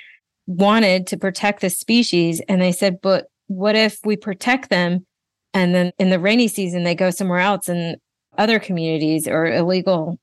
wanted 0.45 1.07
to 1.07 1.17
protect 1.17 1.61
the 1.61 1.69
species. 1.69 2.39
And 2.47 2.61
they 2.61 2.71
said, 2.71 3.01
but 3.01 3.31
what 3.47 3.75
if 3.75 3.99
we 4.05 4.15
protect 4.15 4.69
them 4.69 5.05
and 5.53 5.73
then 5.73 5.91
in 5.97 6.11
the 6.11 6.19
rainy 6.19 6.47
season 6.47 6.83
they 6.83 6.93
go 6.93 7.09
somewhere 7.09 7.39
else 7.39 7.67
and 7.67 7.97
other 8.39 8.57
communities 8.57 9.27
or 9.27 9.45
illegal 9.45 10.17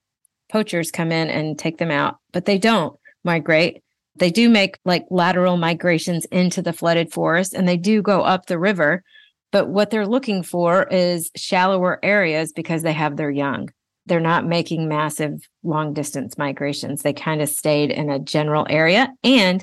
poachers 0.51 0.91
come 0.91 1.13
in 1.13 1.29
and 1.29 1.59
take 1.59 1.79
them 1.79 1.91
out, 1.91 2.17
but 2.33 2.47
they 2.47 2.59
don't 2.59 2.99
migrate. 3.25 3.83
They 4.17 4.31
do 4.31 4.49
make 4.49 4.79
like 4.85 5.05
lateral 5.11 5.59
migrations 5.59 6.25
into 6.27 6.63
the 6.63 6.73
flooded 6.73 7.13
forest 7.13 7.53
and 7.53 7.69
they 7.69 7.77
do 7.77 8.01
go 8.01 8.23
up 8.23 8.47
the 8.47 8.59
river. 8.59 9.05
But 9.53 9.69
what 9.69 9.91
they're 9.91 10.07
looking 10.07 10.43
for 10.43 10.85
is 10.85 11.31
shallower 11.37 12.01
areas 12.03 12.53
because 12.53 12.83
they 12.83 12.95
have 12.95 13.17
their 13.17 13.31
young. 13.31 13.69
They're 14.07 14.21
not 14.21 14.47
making 14.47 14.89
massive 14.89 15.47
long 15.63 15.93
distance 15.93 16.39
migrations. 16.39 17.03
They 17.03 17.13
kind 17.13 17.43
of 17.43 17.49
stayed 17.49 17.91
in 17.91 18.09
a 18.09 18.19
general 18.19 18.67
area. 18.71 19.13
And 19.23 19.63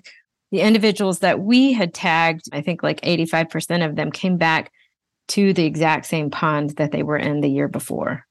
the 0.52 0.62
individuals 0.62 1.20
that 1.20 1.40
we 1.40 1.74
had 1.74 1.94
tagged, 1.94 2.46
I 2.52 2.62
think 2.62 2.84
like 2.84 3.02
85% 3.02 3.86
of 3.86 3.96
them 3.96 4.12
came 4.12 4.38
back 4.38 4.72
to 5.30 5.54
the 5.54 5.66
exact 5.66 6.06
same 6.06 6.30
pond 6.30 6.72
that 6.72 6.92
they 6.92 7.02
were 7.02 7.18
in 7.18 7.42
the 7.42 7.50
year 7.50 7.68
before. 7.68 8.26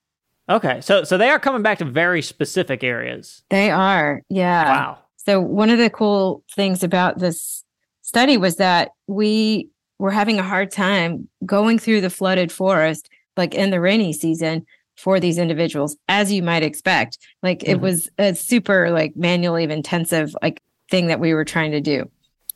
Okay. 0.48 0.80
So 0.80 1.04
so 1.04 1.16
they 1.16 1.30
are 1.30 1.38
coming 1.38 1.62
back 1.62 1.78
to 1.78 1.84
very 1.84 2.22
specific 2.22 2.82
areas. 2.82 3.42
They 3.50 3.70
are. 3.70 4.22
Yeah. 4.28 4.64
Wow. 4.64 4.98
So 5.16 5.40
one 5.40 5.70
of 5.70 5.78
the 5.78 5.90
cool 5.90 6.42
things 6.54 6.82
about 6.82 7.18
this 7.18 7.64
study 8.02 8.36
was 8.36 8.56
that 8.56 8.90
we 9.06 9.68
were 9.98 10.10
having 10.10 10.38
a 10.38 10.42
hard 10.42 10.70
time 10.70 11.28
going 11.46 11.78
through 11.78 12.00
the 12.00 12.10
flooded 12.10 12.50
forest, 12.50 13.08
like 13.36 13.54
in 13.54 13.70
the 13.70 13.80
rainy 13.80 14.12
season, 14.12 14.66
for 14.96 15.20
these 15.20 15.38
individuals, 15.38 15.96
as 16.08 16.32
you 16.32 16.42
might 16.42 16.62
expect. 16.62 17.18
Like 17.42 17.60
mm-hmm. 17.60 17.72
it 17.72 17.80
was 17.80 18.08
a 18.18 18.34
super 18.34 18.90
like 18.90 19.16
manually 19.16 19.64
intensive 19.64 20.34
like 20.42 20.60
thing 20.90 21.06
that 21.06 21.20
we 21.20 21.34
were 21.34 21.44
trying 21.44 21.70
to 21.72 21.80
do. 21.80 22.10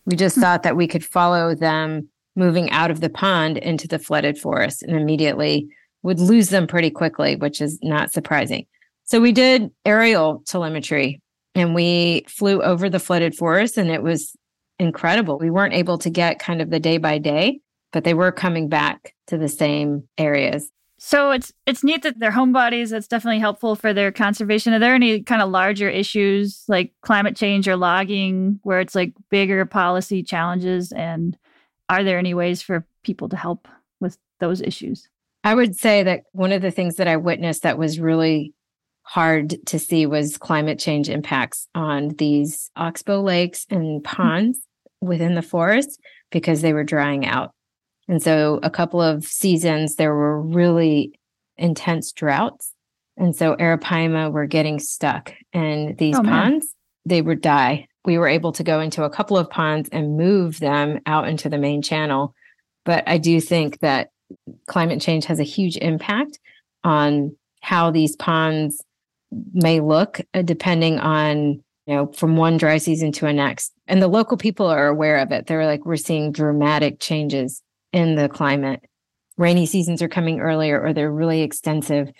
We 0.04 0.16
just 0.16 0.34
mm-hmm. 0.34 0.42
thought 0.42 0.62
that 0.64 0.76
we 0.76 0.88
could 0.88 1.04
follow 1.04 1.54
them 1.54 2.08
moving 2.34 2.70
out 2.70 2.90
of 2.90 3.00
the 3.00 3.08
pond 3.08 3.58
into 3.58 3.88
the 3.88 3.98
flooded 3.98 4.38
forest 4.38 4.82
and 4.82 4.96
immediately 4.96 5.68
would 6.06 6.20
lose 6.20 6.50
them 6.50 6.68
pretty 6.68 6.90
quickly, 6.90 7.34
which 7.34 7.60
is 7.60 7.80
not 7.82 8.12
surprising. 8.12 8.64
So 9.04 9.20
we 9.20 9.32
did 9.32 9.70
aerial 9.84 10.42
telemetry 10.46 11.20
and 11.56 11.74
we 11.74 12.24
flew 12.28 12.62
over 12.62 12.88
the 12.88 13.00
flooded 13.00 13.34
forest 13.34 13.76
and 13.76 13.90
it 13.90 14.04
was 14.04 14.34
incredible. 14.78 15.36
We 15.36 15.50
weren't 15.50 15.74
able 15.74 15.98
to 15.98 16.08
get 16.08 16.38
kind 16.38 16.62
of 16.62 16.70
the 16.70 16.78
day 16.78 16.98
by 16.98 17.18
day, 17.18 17.60
but 17.92 18.04
they 18.04 18.14
were 18.14 18.30
coming 18.30 18.68
back 18.68 19.14
to 19.26 19.36
the 19.36 19.48
same 19.48 20.04
areas. 20.16 20.70
So 20.98 21.32
it's 21.32 21.52
it's 21.66 21.84
neat 21.84 22.04
that 22.04 22.20
they're 22.20 22.30
home 22.30 22.52
bodies. 22.52 22.90
That's 22.90 23.08
definitely 23.08 23.40
helpful 23.40 23.74
for 23.74 23.92
their 23.92 24.12
conservation. 24.12 24.72
Are 24.72 24.78
there 24.78 24.94
any 24.94 25.22
kind 25.22 25.42
of 25.42 25.50
larger 25.50 25.90
issues 25.90 26.62
like 26.68 26.92
climate 27.02 27.36
change 27.36 27.68
or 27.68 27.76
logging 27.76 28.60
where 28.62 28.80
it's 28.80 28.94
like 28.94 29.12
bigger 29.28 29.66
policy 29.66 30.22
challenges? 30.22 30.92
And 30.92 31.36
are 31.88 32.04
there 32.04 32.18
any 32.18 32.32
ways 32.32 32.62
for 32.62 32.86
people 33.02 33.28
to 33.28 33.36
help 33.36 33.68
with 34.00 34.16
those 34.38 34.62
issues? 34.62 35.08
I 35.46 35.54
would 35.54 35.76
say 35.76 36.02
that 36.02 36.24
one 36.32 36.50
of 36.50 36.60
the 36.60 36.72
things 36.72 36.96
that 36.96 37.06
I 37.06 37.16
witnessed 37.18 37.62
that 37.62 37.78
was 37.78 38.00
really 38.00 38.52
hard 39.02 39.54
to 39.66 39.78
see 39.78 40.04
was 40.04 40.38
climate 40.38 40.80
change 40.80 41.08
impacts 41.08 41.68
on 41.72 42.08
these 42.18 42.68
oxbow 42.74 43.22
lakes 43.22 43.64
and 43.70 44.00
hmm. 44.00 44.02
ponds 44.02 44.58
within 45.00 45.36
the 45.36 45.42
forest 45.42 46.00
because 46.32 46.62
they 46.62 46.72
were 46.72 46.82
drying 46.82 47.24
out. 47.24 47.52
And 48.08 48.20
so 48.20 48.58
a 48.64 48.70
couple 48.70 49.00
of 49.00 49.24
seasons 49.24 49.94
there 49.94 50.12
were 50.12 50.42
really 50.42 51.12
intense 51.56 52.10
droughts. 52.10 52.72
And 53.16 53.34
so 53.34 53.54
Arapaima 53.54 54.32
were 54.32 54.46
getting 54.46 54.80
stuck 54.80 55.32
in 55.52 55.94
these 55.96 56.18
oh, 56.18 56.24
ponds. 56.24 56.74
They 57.04 57.22
would 57.22 57.40
die. 57.40 57.86
We 58.04 58.18
were 58.18 58.26
able 58.26 58.50
to 58.50 58.64
go 58.64 58.80
into 58.80 59.04
a 59.04 59.10
couple 59.10 59.38
of 59.38 59.48
ponds 59.48 59.88
and 59.92 60.16
move 60.16 60.58
them 60.58 60.98
out 61.06 61.28
into 61.28 61.48
the 61.48 61.58
main 61.58 61.82
channel. 61.82 62.34
But 62.84 63.04
I 63.06 63.18
do 63.18 63.40
think 63.40 63.78
that 63.78 64.10
climate 64.66 65.00
change 65.00 65.24
has 65.26 65.40
a 65.40 65.44
huge 65.44 65.76
impact 65.76 66.38
on 66.84 67.36
how 67.60 67.90
these 67.90 68.16
ponds 68.16 68.82
may 69.52 69.80
look 69.80 70.20
uh, 70.34 70.42
depending 70.42 70.98
on 70.98 71.62
you 71.86 71.94
know 71.94 72.06
from 72.12 72.36
one 72.36 72.56
dry 72.56 72.78
season 72.78 73.12
to 73.12 73.26
a 73.26 73.32
next. 73.32 73.72
And 73.86 74.02
the 74.02 74.08
local 74.08 74.36
people 74.36 74.66
are 74.66 74.86
aware 74.86 75.18
of 75.18 75.32
it. 75.32 75.46
They're 75.46 75.66
like 75.66 75.84
we're 75.84 75.96
seeing 75.96 76.32
dramatic 76.32 77.00
changes 77.00 77.62
in 77.92 78.14
the 78.14 78.28
climate. 78.28 78.84
Rainy 79.36 79.66
seasons 79.66 80.02
are 80.02 80.08
coming 80.08 80.40
earlier 80.40 80.80
or 80.80 80.92
they're 80.92 81.12
really 81.12 81.42
extensive 81.42 82.10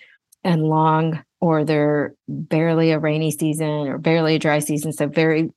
and 0.45 0.65
long 0.65 1.25
or 1.41 1.65
they're 1.65 2.15
barely 2.29 2.93
a 2.93 2.99
rainy 2.99 3.31
season 3.31 3.89
or 3.89 3.99
barely 3.99 4.37
a 4.37 4.39
dry 4.39 4.59
season. 4.59 4.93
So 4.93 5.07
very 5.07 5.51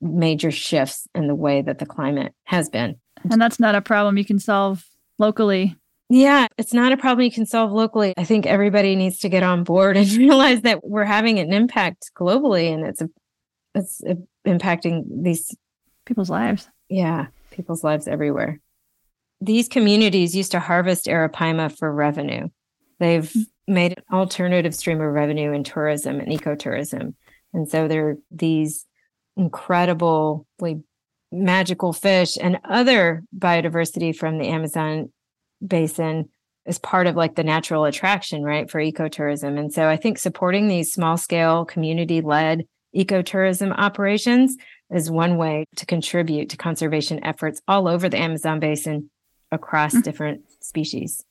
major 0.00 0.50
shifts 0.50 1.06
in 1.14 1.26
the 1.28 1.34
way 1.34 1.62
that 1.62 1.78
the 1.78 1.86
climate 1.86 2.34
has 2.44 2.68
been. 2.68 2.96
And 3.30 3.40
that's 3.40 3.60
not 3.60 3.74
a 3.74 3.80
problem 3.80 4.18
you 4.18 4.24
can 4.24 4.38
solve 4.38 4.84
locally 5.18 5.76
yeah, 6.14 6.46
it's 6.58 6.72
not 6.72 6.92
a 6.92 6.96
problem 6.96 7.24
you 7.24 7.32
can 7.32 7.44
solve 7.44 7.72
locally. 7.72 8.14
I 8.16 8.22
think 8.22 8.46
everybody 8.46 8.94
needs 8.94 9.18
to 9.20 9.28
get 9.28 9.42
on 9.42 9.64
board 9.64 9.96
and 9.96 10.08
realize 10.12 10.62
that 10.62 10.84
we're 10.84 11.04
having 11.04 11.40
an 11.40 11.52
impact 11.52 12.12
globally 12.16 12.72
and 12.72 12.84
it's 12.84 13.02
a, 13.02 13.10
it's 13.74 14.00
a, 14.04 14.16
impacting 14.46 15.04
these 15.08 15.54
people's 16.06 16.30
lives. 16.30 16.68
Yeah, 16.88 17.26
people's 17.50 17.82
lives 17.82 18.06
everywhere. 18.06 18.60
These 19.40 19.66
communities 19.68 20.36
used 20.36 20.52
to 20.52 20.60
harvest 20.60 21.06
arapaima 21.06 21.76
for 21.76 21.92
revenue. 21.92 22.48
They've 23.00 23.28
mm-hmm. 23.28 23.74
made 23.74 23.98
an 23.98 24.04
alternative 24.12 24.74
stream 24.74 25.00
of 25.00 25.12
revenue 25.12 25.52
in 25.52 25.64
tourism 25.64 26.20
and 26.20 26.28
ecotourism. 26.28 27.14
And 27.52 27.68
so 27.68 27.88
they're 27.88 28.18
these 28.30 28.86
incredibly 29.36 30.84
magical 31.32 31.92
fish 31.92 32.38
and 32.40 32.60
other 32.64 33.24
biodiversity 33.36 34.14
from 34.14 34.38
the 34.38 34.46
Amazon 34.46 35.12
basin 35.66 36.28
is 36.66 36.78
part 36.78 37.06
of 37.06 37.14
like 37.14 37.34
the 37.34 37.44
natural 37.44 37.84
attraction, 37.84 38.42
right, 38.42 38.70
for 38.70 38.80
ecotourism. 38.80 39.58
And 39.58 39.72
so 39.72 39.88
I 39.88 39.96
think 39.96 40.18
supporting 40.18 40.68
these 40.68 40.92
small 40.92 41.16
scale 41.16 41.64
community 41.64 42.20
led 42.20 42.66
ecotourism 42.96 43.74
operations 43.76 44.56
is 44.90 45.10
one 45.10 45.36
way 45.36 45.66
to 45.76 45.86
contribute 45.86 46.48
to 46.50 46.56
conservation 46.56 47.22
efforts 47.24 47.60
all 47.68 47.88
over 47.88 48.08
the 48.08 48.18
Amazon 48.18 48.60
basin 48.60 49.10
across 49.50 49.92
mm-hmm. 49.92 50.02
different 50.02 50.42
species. 50.60 51.24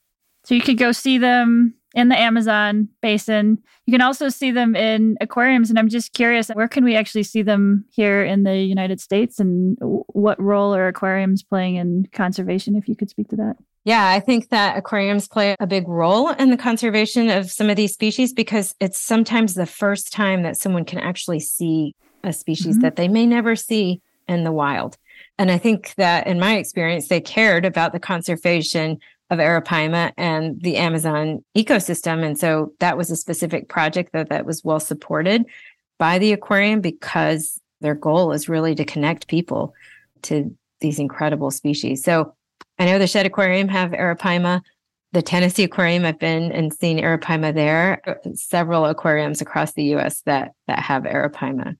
So 0.43 0.53
you 0.55 0.61
could 0.61 0.77
go 0.77 0.91
see 0.91 1.17
them 1.17 1.73
in 1.95 2.09
the 2.09 2.19
Amazon 2.19 2.89
basin. 3.01 3.59
You 3.85 3.93
can 3.93 4.01
also 4.01 4.27
see 4.29 4.51
them 4.51 4.75
in 4.75 5.15
aquariums. 5.21 5.69
And 5.69 5.79
I'm 5.79 5.89
just 5.89 6.13
curious, 6.13 6.49
where 6.49 6.67
can 6.67 6.83
we 6.83 6.95
actually 6.95 7.23
see 7.23 7.43
them 7.43 7.85
here 7.91 8.23
in 8.23 8.43
the 8.43 8.57
United 8.57 8.99
States 8.99 9.39
and 9.39 9.77
what 9.79 10.41
role 10.41 10.75
are 10.75 10.87
aquariums 10.87 11.43
playing 11.43 11.75
in 11.75 12.07
conservation, 12.11 12.75
if 12.75 12.89
you 12.89 12.95
could 12.95 13.09
speak 13.09 13.29
to 13.29 13.35
that? 13.37 13.55
Yeah, 13.85 14.07
I 14.07 14.21
think 14.21 14.49
that 14.49 14.77
aquariums 14.77 15.27
play 15.27 15.55
a 15.59 15.67
big 15.67 15.87
role 15.87 16.29
in 16.29 16.51
the 16.51 16.57
conservation 16.57 17.29
of 17.29 17.51
some 17.51 17.69
of 17.69 17.75
these 17.75 17.93
species 17.93 18.31
because 18.31 18.73
it's 18.79 18.97
sometimes 18.97 19.55
the 19.55 19.65
first 19.65 20.13
time 20.13 20.43
that 20.43 20.55
someone 20.55 20.85
can 20.85 20.99
actually 20.99 21.41
see 21.41 21.93
a 22.23 22.31
species 22.31 22.75
mm-hmm. 22.75 22.81
that 22.81 22.95
they 22.95 23.09
may 23.09 23.25
never 23.25 23.57
see 23.57 24.01
in 24.29 24.45
the 24.45 24.53
wild. 24.53 24.97
And 25.37 25.51
I 25.51 25.57
think 25.57 25.95
that 25.95 26.27
in 26.27 26.39
my 26.39 26.55
experience, 26.57 27.09
they 27.09 27.19
cared 27.19 27.65
about 27.65 27.91
the 27.91 27.99
conservation 27.99 28.99
of 29.29 29.39
Arapaima 29.39 30.13
and 30.15 30.61
the 30.61 30.77
Amazon 30.77 31.43
ecosystem. 31.57 32.23
And 32.23 32.37
so 32.37 32.73
that 32.79 32.97
was 32.97 33.11
a 33.11 33.15
specific 33.17 33.67
project 33.67 34.13
that, 34.13 34.29
that 34.29 34.45
was 34.45 34.63
well 34.63 34.79
supported 34.79 35.45
by 35.97 36.19
the 36.19 36.31
aquarium 36.31 36.79
because 36.79 37.59
their 37.81 37.95
goal 37.95 38.31
is 38.31 38.47
really 38.47 38.75
to 38.75 38.85
connect 38.85 39.27
people 39.27 39.73
to 40.23 40.55
these 40.79 40.99
incredible 40.99 41.51
species. 41.51 42.03
So 42.03 42.33
I 42.83 42.85
know 42.85 42.99
the 42.99 43.07
Shedd 43.07 43.25
Aquarium 43.25 43.69
have 43.69 43.91
Arapaima. 43.91 44.61
The 45.13 45.21
Tennessee 45.21 45.63
Aquarium, 45.63 46.03
I've 46.03 46.19
been 46.19 46.51
and 46.51 46.73
seen 46.73 46.97
Arapaima 46.97 47.53
there. 47.53 48.01
Several 48.33 48.85
aquariums 48.85 49.39
across 49.39 49.71
the 49.71 49.85
U.S. 49.95 50.19
that 50.25 50.51
that 50.67 50.79
have 50.79 51.03
Arapaima. 51.03 51.77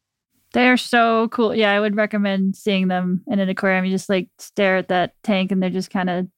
They 0.54 0.70
are 0.70 0.78
so 0.78 1.28
cool. 1.28 1.54
Yeah, 1.54 1.74
I 1.74 1.82
would 1.82 1.98
recommend 1.98 2.56
seeing 2.56 2.88
them 2.88 3.22
in 3.28 3.40
an 3.40 3.50
aquarium. 3.50 3.84
You 3.84 3.92
just 3.92 4.08
like 4.08 4.30
stare 4.40 4.78
at 4.78 4.88
that 4.88 5.14
tank, 5.24 5.52
and 5.52 5.62
they're 5.62 5.70
just 5.70 5.90
kind 5.90 6.10
of 6.10 6.30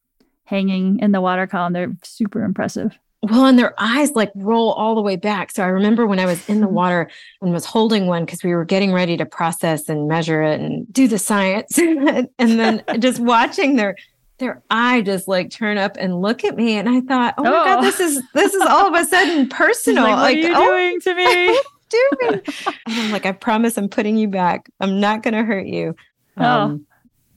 hanging 0.45 0.97
in 0.97 1.11
the 1.11 1.21
water 1.21 1.45
column. 1.45 1.73
They're 1.73 1.95
super 2.01 2.43
impressive. 2.43 2.97
Well, 3.21 3.45
and 3.45 3.59
their 3.59 3.75
eyes 3.77 4.13
like 4.13 4.31
roll 4.33 4.71
all 4.71 4.95
the 4.95 5.01
way 5.01 5.15
back. 5.15 5.51
So 5.51 5.63
I 5.63 5.67
remember 5.67 6.07
when 6.07 6.19
I 6.19 6.25
was 6.25 6.49
in 6.49 6.59
the 6.59 6.65
mm-hmm. 6.65 6.75
water 6.75 7.11
and 7.39 7.53
was 7.53 7.65
holding 7.65 8.07
one 8.07 8.25
because 8.25 8.43
we 8.43 8.55
were 8.55 8.65
getting 8.65 8.93
ready 8.93 9.15
to 9.17 9.27
process 9.27 9.89
and 9.89 10.07
measure 10.07 10.41
it 10.41 10.59
and 10.59 10.91
do 10.91 11.07
the 11.07 11.19
science, 11.19 11.77
and 11.77 12.29
then 12.39 12.83
just 12.97 13.19
watching 13.19 13.75
their 13.75 13.95
their 14.37 14.61
eye 14.69 15.01
just 15.01 15.27
like 15.27 15.49
turn 15.49 15.77
up 15.77 15.95
and 15.97 16.21
look 16.21 16.43
at 16.43 16.55
me 16.55 16.77
and 16.77 16.89
i 16.89 16.99
thought 17.01 17.33
oh, 17.37 17.43
oh. 17.45 17.51
my 17.51 17.51
god 17.51 17.81
this 17.81 17.99
is 17.99 18.21
this 18.33 18.53
is 18.53 18.61
all 18.61 18.87
of 18.87 19.01
a 19.01 19.05
sudden 19.05 19.47
personal 19.49 20.03
like, 20.03 20.15
what 20.15 20.21
like, 20.21 20.35
are 20.35 20.39
you 20.39 20.53
oh, 20.53 20.65
doing 20.65 20.99
to 21.01 21.15
me? 21.15 21.59
doing? 21.89 22.41
And 22.87 22.95
i'm 22.99 23.11
like 23.11 23.25
i 23.25 23.31
promise 23.31 23.77
i'm 23.77 23.89
putting 23.89 24.17
you 24.17 24.27
back. 24.27 24.69
I'm 24.79 24.99
not 24.99 25.23
going 25.23 25.33
to 25.33 25.43
hurt 25.43 25.65
you. 25.65 25.95
Oh. 26.37 26.43
Um, 26.43 26.85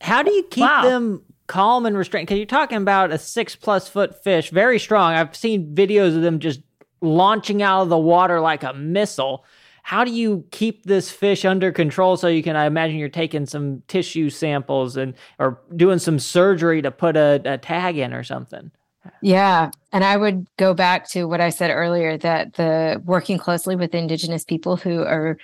how 0.01 0.23
do 0.23 0.33
you 0.33 0.43
keep 0.45 0.63
wow. 0.63 0.83
them 0.83 1.23
calm 1.47 1.87
and 1.87 1.97
restrained? 1.97 2.27
Because 2.27 2.39
you're 2.39 2.47
talking 2.47 2.79
about 2.79 3.13
a 3.13 3.19
six 3.19 3.57
plus 3.57 3.89
foot 3.89 4.23
fish 4.23 4.51
very 4.51 4.79
strong. 4.79 5.15
I've 5.15 5.35
seen 5.37 5.75
videos 5.75 6.17
of 6.17 6.23
them 6.23 6.39
just 6.39 6.61
launching 7.01 7.63
out 7.63 7.83
of 7.83 7.89
the 7.89 7.99
water 7.99 8.41
like 8.41 8.63
a 8.63 8.75
missile 8.75 9.45
how 9.89 10.05
do 10.05 10.11
you 10.11 10.45
keep 10.51 10.85
this 10.85 11.11
fish 11.11 11.47
under 11.47 11.73
control 11.73 12.19
so 12.19 12.29
you 12.29 12.43
can 12.43 12.57
i 12.57 12.67
imagine 12.67 12.99
you're 12.99 13.09
taking 13.09 13.47
some 13.47 13.83
tissue 13.89 14.29
samples 14.29 14.99
and 14.99 15.15
or 15.39 15.63
doing 15.77 15.99
some 15.99 16.19
surgery 16.19 16.83
to 16.83 16.91
put 16.91 17.17
a, 17.17 17.41
a 17.47 17.57
tag 17.57 17.97
in 17.97 18.13
or 18.13 18.23
something? 18.23 18.71
Yeah 19.23 19.71
and 19.91 20.05
i 20.05 20.19
would 20.19 20.47
go 20.59 20.75
back 20.75 21.09
to 21.09 21.25
what 21.25 21.41
i 21.41 21.49
said 21.49 21.71
earlier 21.71 22.19
that 22.19 22.53
the 22.55 23.01
working 23.07 23.39
closely 23.39 23.77
with 23.77 23.95
indigenous 23.95 24.45
people 24.45 24.77
who 24.77 25.01
are 25.05 25.39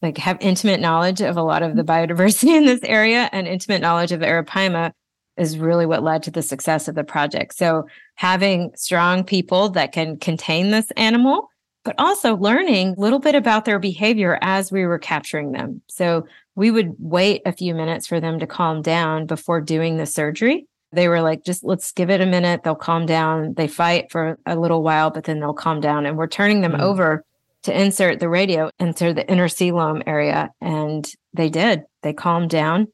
like 0.00 0.16
have 0.18 0.38
intimate 0.40 0.78
knowledge 0.78 1.20
of 1.20 1.36
a 1.36 1.42
lot 1.42 1.64
of 1.64 1.74
the 1.74 1.82
mm-hmm. 1.82 2.12
biodiversity 2.12 2.56
in 2.56 2.66
this 2.66 2.84
area 2.84 3.28
and 3.32 3.48
intimate 3.48 3.82
knowledge 3.82 4.12
of 4.12 4.20
arapaima 4.20 4.92
is 5.36 5.58
really 5.58 5.86
what 5.86 6.04
led 6.04 6.22
to 6.22 6.30
the 6.30 6.42
success 6.42 6.88
of 6.88 6.96
the 6.96 7.04
project. 7.04 7.54
So 7.54 7.86
having 8.16 8.72
strong 8.74 9.22
people 9.22 9.68
that 9.70 9.92
can 9.92 10.16
contain 10.16 10.72
this 10.72 10.90
animal 10.96 11.48
but 11.88 11.94
also 11.98 12.36
learning 12.36 12.88
a 12.88 13.00
little 13.00 13.18
bit 13.18 13.34
about 13.34 13.64
their 13.64 13.78
behavior 13.78 14.38
as 14.42 14.70
we 14.70 14.84
were 14.84 14.98
capturing 14.98 15.52
them. 15.52 15.80
So 15.88 16.26
we 16.54 16.70
would 16.70 16.94
wait 16.98 17.40
a 17.46 17.52
few 17.52 17.74
minutes 17.74 18.06
for 18.06 18.20
them 18.20 18.38
to 18.40 18.46
calm 18.46 18.82
down 18.82 19.24
before 19.24 19.62
doing 19.62 19.96
the 19.96 20.04
surgery. 20.04 20.66
They 20.92 21.08
were 21.08 21.22
like, 21.22 21.46
just 21.46 21.64
let's 21.64 21.90
give 21.92 22.10
it 22.10 22.20
a 22.20 22.26
minute. 22.26 22.62
They'll 22.62 22.74
calm 22.74 23.06
down. 23.06 23.54
They 23.54 23.68
fight 23.68 24.12
for 24.12 24.38
a 24.44 24.54
little 24.54 24.82
while, 24.82 25.08
but 25.08 25.24
then 25.24 25.40
they'll 25.40 25.54
calm 25.54 25.80
down. 25.80 26.04
And 26.04 26.18
we're 26.18 26.26
turning 26.26 26.60
them 26.60 26.72
mm. 26.72 26.80
over 26.82 27.24
to 27.62 27.80
insert 27.80 28.20
the 28.20 28.28
radio 28.28 28.70
into 28.78 29.14
the 29.14 29.26
inner 29.26 29.48
intercoelom 29.48 30.02
area. 30.06 30.50
And 30.60 31.10
they 31.32 31.48
did. 31.48 31.84
They 32.02 32.12
calmed 32.12 32.50
down. 32.50 32.88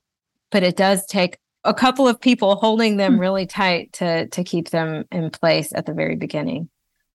But 0.52 0.62
it 0.62 0.76
does 0.76 1.04
take 1.06 1.36
a 1.64 1.74
couple 1.74 2.06
of 2.06 2.20
people 2.20 2.54
holding 2.54 2.96
them 2.96 3.14
hmm. 3.14 3.20
really 3.20 3.46
tight 3.46 3.92
to 3.94 4.28
to 4.28 4.44
keep 4.44 4.68
them 4.68 5.04
in 5.10 5.30
place 5.30 5.72
at 5.74 5.84
the 5.84 5.94
very 5.94 6.14
beginning. 6.14 6.68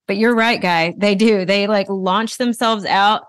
But 0.09 0.17
you're 0.17 0.33
right, 0.33 0.59
guy. 0.59 0.95
They 0.97 1.13
do. 1.13 1.45
They 1.45 1.67
like 1.67 1.85
launch 1.87 2.39
themselves 2.39 2.83
out, 2.83 3.25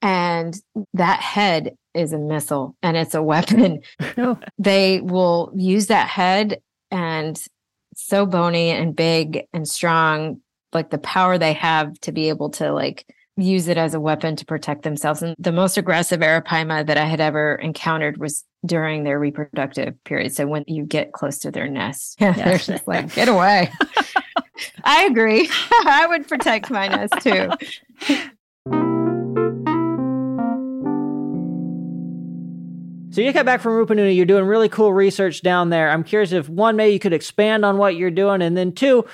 and 0.00 0.56
that 0.94 1.18
head 1.18 1.74
is 1.92 2.12
a 2.12 2.18
missile 2.18 2.76
and 2.84 2.96
it's 2.96 3.16
a 3.16 3.22
weapon. 3.22 3.80
They 4.56 5.00
will 5.00 5.50
use 5.56 5.88
that 5.88 6.06
head 6.06 6.60
and 6.92 7.42
so 7.96 8.26
bony 8.26 8.70
and 8.70 8.94
big 8.94 9.42
and 9.52 9.66
strong, 9.66 10.40
like 10.72 10.90
the 10.90 10.98
power 10.98 11.36
they 11.36 11.54
have 11.54 11.98
to 12.02 12.12
be 12.12 12.28
able 12.28 12.50
to 12.50 12.72
like 12.72 13.12
use 13.36 13.68
it 13.68 13.78
as 13.78 13.94
a 13.94 14.00
weapon 14.00 14.36
to 14.36 14.44
protect 14.44 14.82
themselves. 14.82 15.22
And 15.22 15.34
the 15.38 15.52
most 15.52 15.76
aggressive 15.76 16.20
arapaima 16.20 16.86
that 16.86 16.98
I 16.98 17.06
had 17.06 17.20
ever 17.20 17.54
encountered 17.56 18.18
was 18.18 18.44
during 18.66 19.04
their 19.04 19.18
reproductive 19.18 20.02
period. 20.04 20.34
So 20.34 20.46
when 20.46 20.64
you 20.66 20.84
get 20.84 21.12
close 21.12 21.38
to 21.40 21.50
their 21.50 21.68
nest, 21.68 22.16
yeah, 22.20 22.32
they're 22.32 22.58
just 22.58 22.86
like, 22.86 23.14
get 23.14 23.28
away. 23.28 23.72
I 24.84 25.04
agree. 25.04 25.48
I 25.70 26.06
would 26.08 26.28
protect 26.28 26.70
my 26.70 26.88
nest 26.88 27.14
too. 27.20 27.50
So 33.12 33.20
you 33.20 33.32
got 33.32 33.44
back 33.44 33.60
from 33.60 33.72
Rupununi, 33.72 34.14
you're 34.14 34.24
doing 34.24 34.44
really 34.44 34.68
cool 34.68 34.92
research 34.92 35.42
down 35.42 35.70
there. 35.70 35.90
I'm 35.90 36.04
curious 36.04 36.30
if 36.30 36.48
one, 36.48 36.76
maybe 36.76 36.92
you 36.92 37.00
could 37.00 37.12
expand 37.12 37.64
on 37.64 37.76
what 37.76 37.96
you're 37.96 38.10
doing, 38.10 38.40
and 38.40 38.56
then 38.56 38.72
two, 38.72 39.04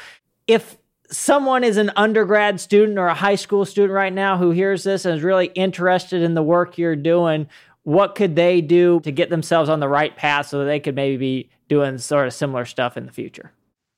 if 0.47 0.77
someone 1.11 1.65
is 1.65 1.77
an 1.77 1.91
undergrad 1.97 2.61
student 2.61 2.99
or 2.99 3.07
a 3.07 3.15
high 3.15 3.35
school 3.35 3.65
student 3.65 3.93
right 3.93 4.13
now 4.13 4.37
who 4.37 4.51
hears 4.51 4.85
this 4.85 5.05
and 5.05 5.17
is 5.17 5.23
really 5.23 5.47
interested 5.49 6.23
in 6.23 6.35
the 6.35 6.43
work 6.43 6.79
you're 6.79 6.97
doing, 6.97 7.49
what 7.83 8.15
could 8.15 8.35
they 8.35 8.61
do 8.61 9.01
to 9.01 9.13
get 9.13 9.31
themselves 9.31 9.71
on 9.71 9.81
the 9.81 9.89
right 9.89 10.17
path 10.17 10.49
so 10.49 10.59
that 10.59 10.65
they 10.65 10.81
could 10.81 10.95
maybe 10.95 11.17
be 11.17 11.51
doing 11.69 11.99
sort 11.99 12.27
of 12.27 12.35
similar 12.35 12.65
stuff 12.65 12.97
in 12.97 13.07
the 13.07 13.13
future? 13.13 13.53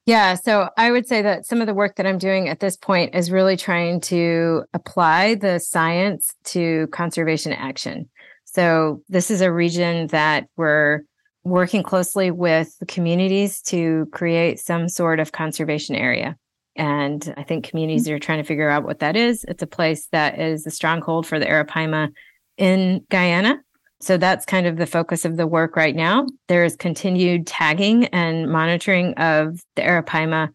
Yeah, 0.05 0.35
so 0.35 0.71
I 0.79 0.91
would 0.91 1.07
say 1.07 1.21
that 1.21 1.45
some 1.45 1.61
of 1.61 1.67
the 1.67 1.75
work 1.75 1.97
that 1.97 2.07
I'm 2.07 2.17
doing 2.17 2.49
at 2.49 2.61
this 2.61 2.77
point 2.77 3.15
is 3.15 3.31
really 3.31 3.59
trying 3.59 4.01
to 4.03 4.65
apply 4.73 5.35
the 5.35 5.59
science 5.59 6.35
to 6.45 6.87
conservation 6.89 7.53
action. 7.53 8.09
So, 8.45 9.03
this 9.11 9.31
is 9.31 9.43
a 9.43 9.53
region 9.53 10.07
that 10.07 10.49
we're 10.57 11.03
working 11.45 11.83
closely 11.83 12.31
with 12.31 12.75
communities 12.89 13.61
to 13.63 14.07
create 14.11 14.59
some 14.59 14.89
sort 14.89 15.21
of 15.21 15.33
conservation 15.33 15.95
area. 15.95 16.37
And 16.79 17.35
I 17.37 17.43
think 17.43 17.69
communities 17.69 18.07
mm-hmm. 18.07 18.15
are 18.15 18.19
trying 18.21 18.39
to 18.39 18.45
figure 18.45 18.71
out 18.71 18.85
what 18.85 19.01
that 19.01 19.17
is. 19.17 19.45
It's 19.49 19.63
a 19.63 19.67
place 19.67 20.07
that 20.13 20.41
is 20.41 20.67
a 20.67 20.71
stronghold 20.71 21.27
for 21.27 21.39
the 21.39 21.47
Arapaima 21.47 22.13
in 22.57 23.05
Guyana. 23.11 23.61
So 24.01 24.17
that's 24.17 24.47
kind 24.47 24.67
of 24.67 24.77
the 24.77 24.87
focus 24.87 25.25
of 25.25 25.37
the 25.37 25.47
work 25.47 25.75
right 25.75 25.95
now. 25.95 26.27
There 26.47 26.65
is 26.65 26.77
continued 26.77 27.49
tagging 27.49 28.07
and 28.07 28.49
monitoring 28.49 29.13
of 29.15 29.61
the 29.75 29.83
Arapaima 29.83 30.51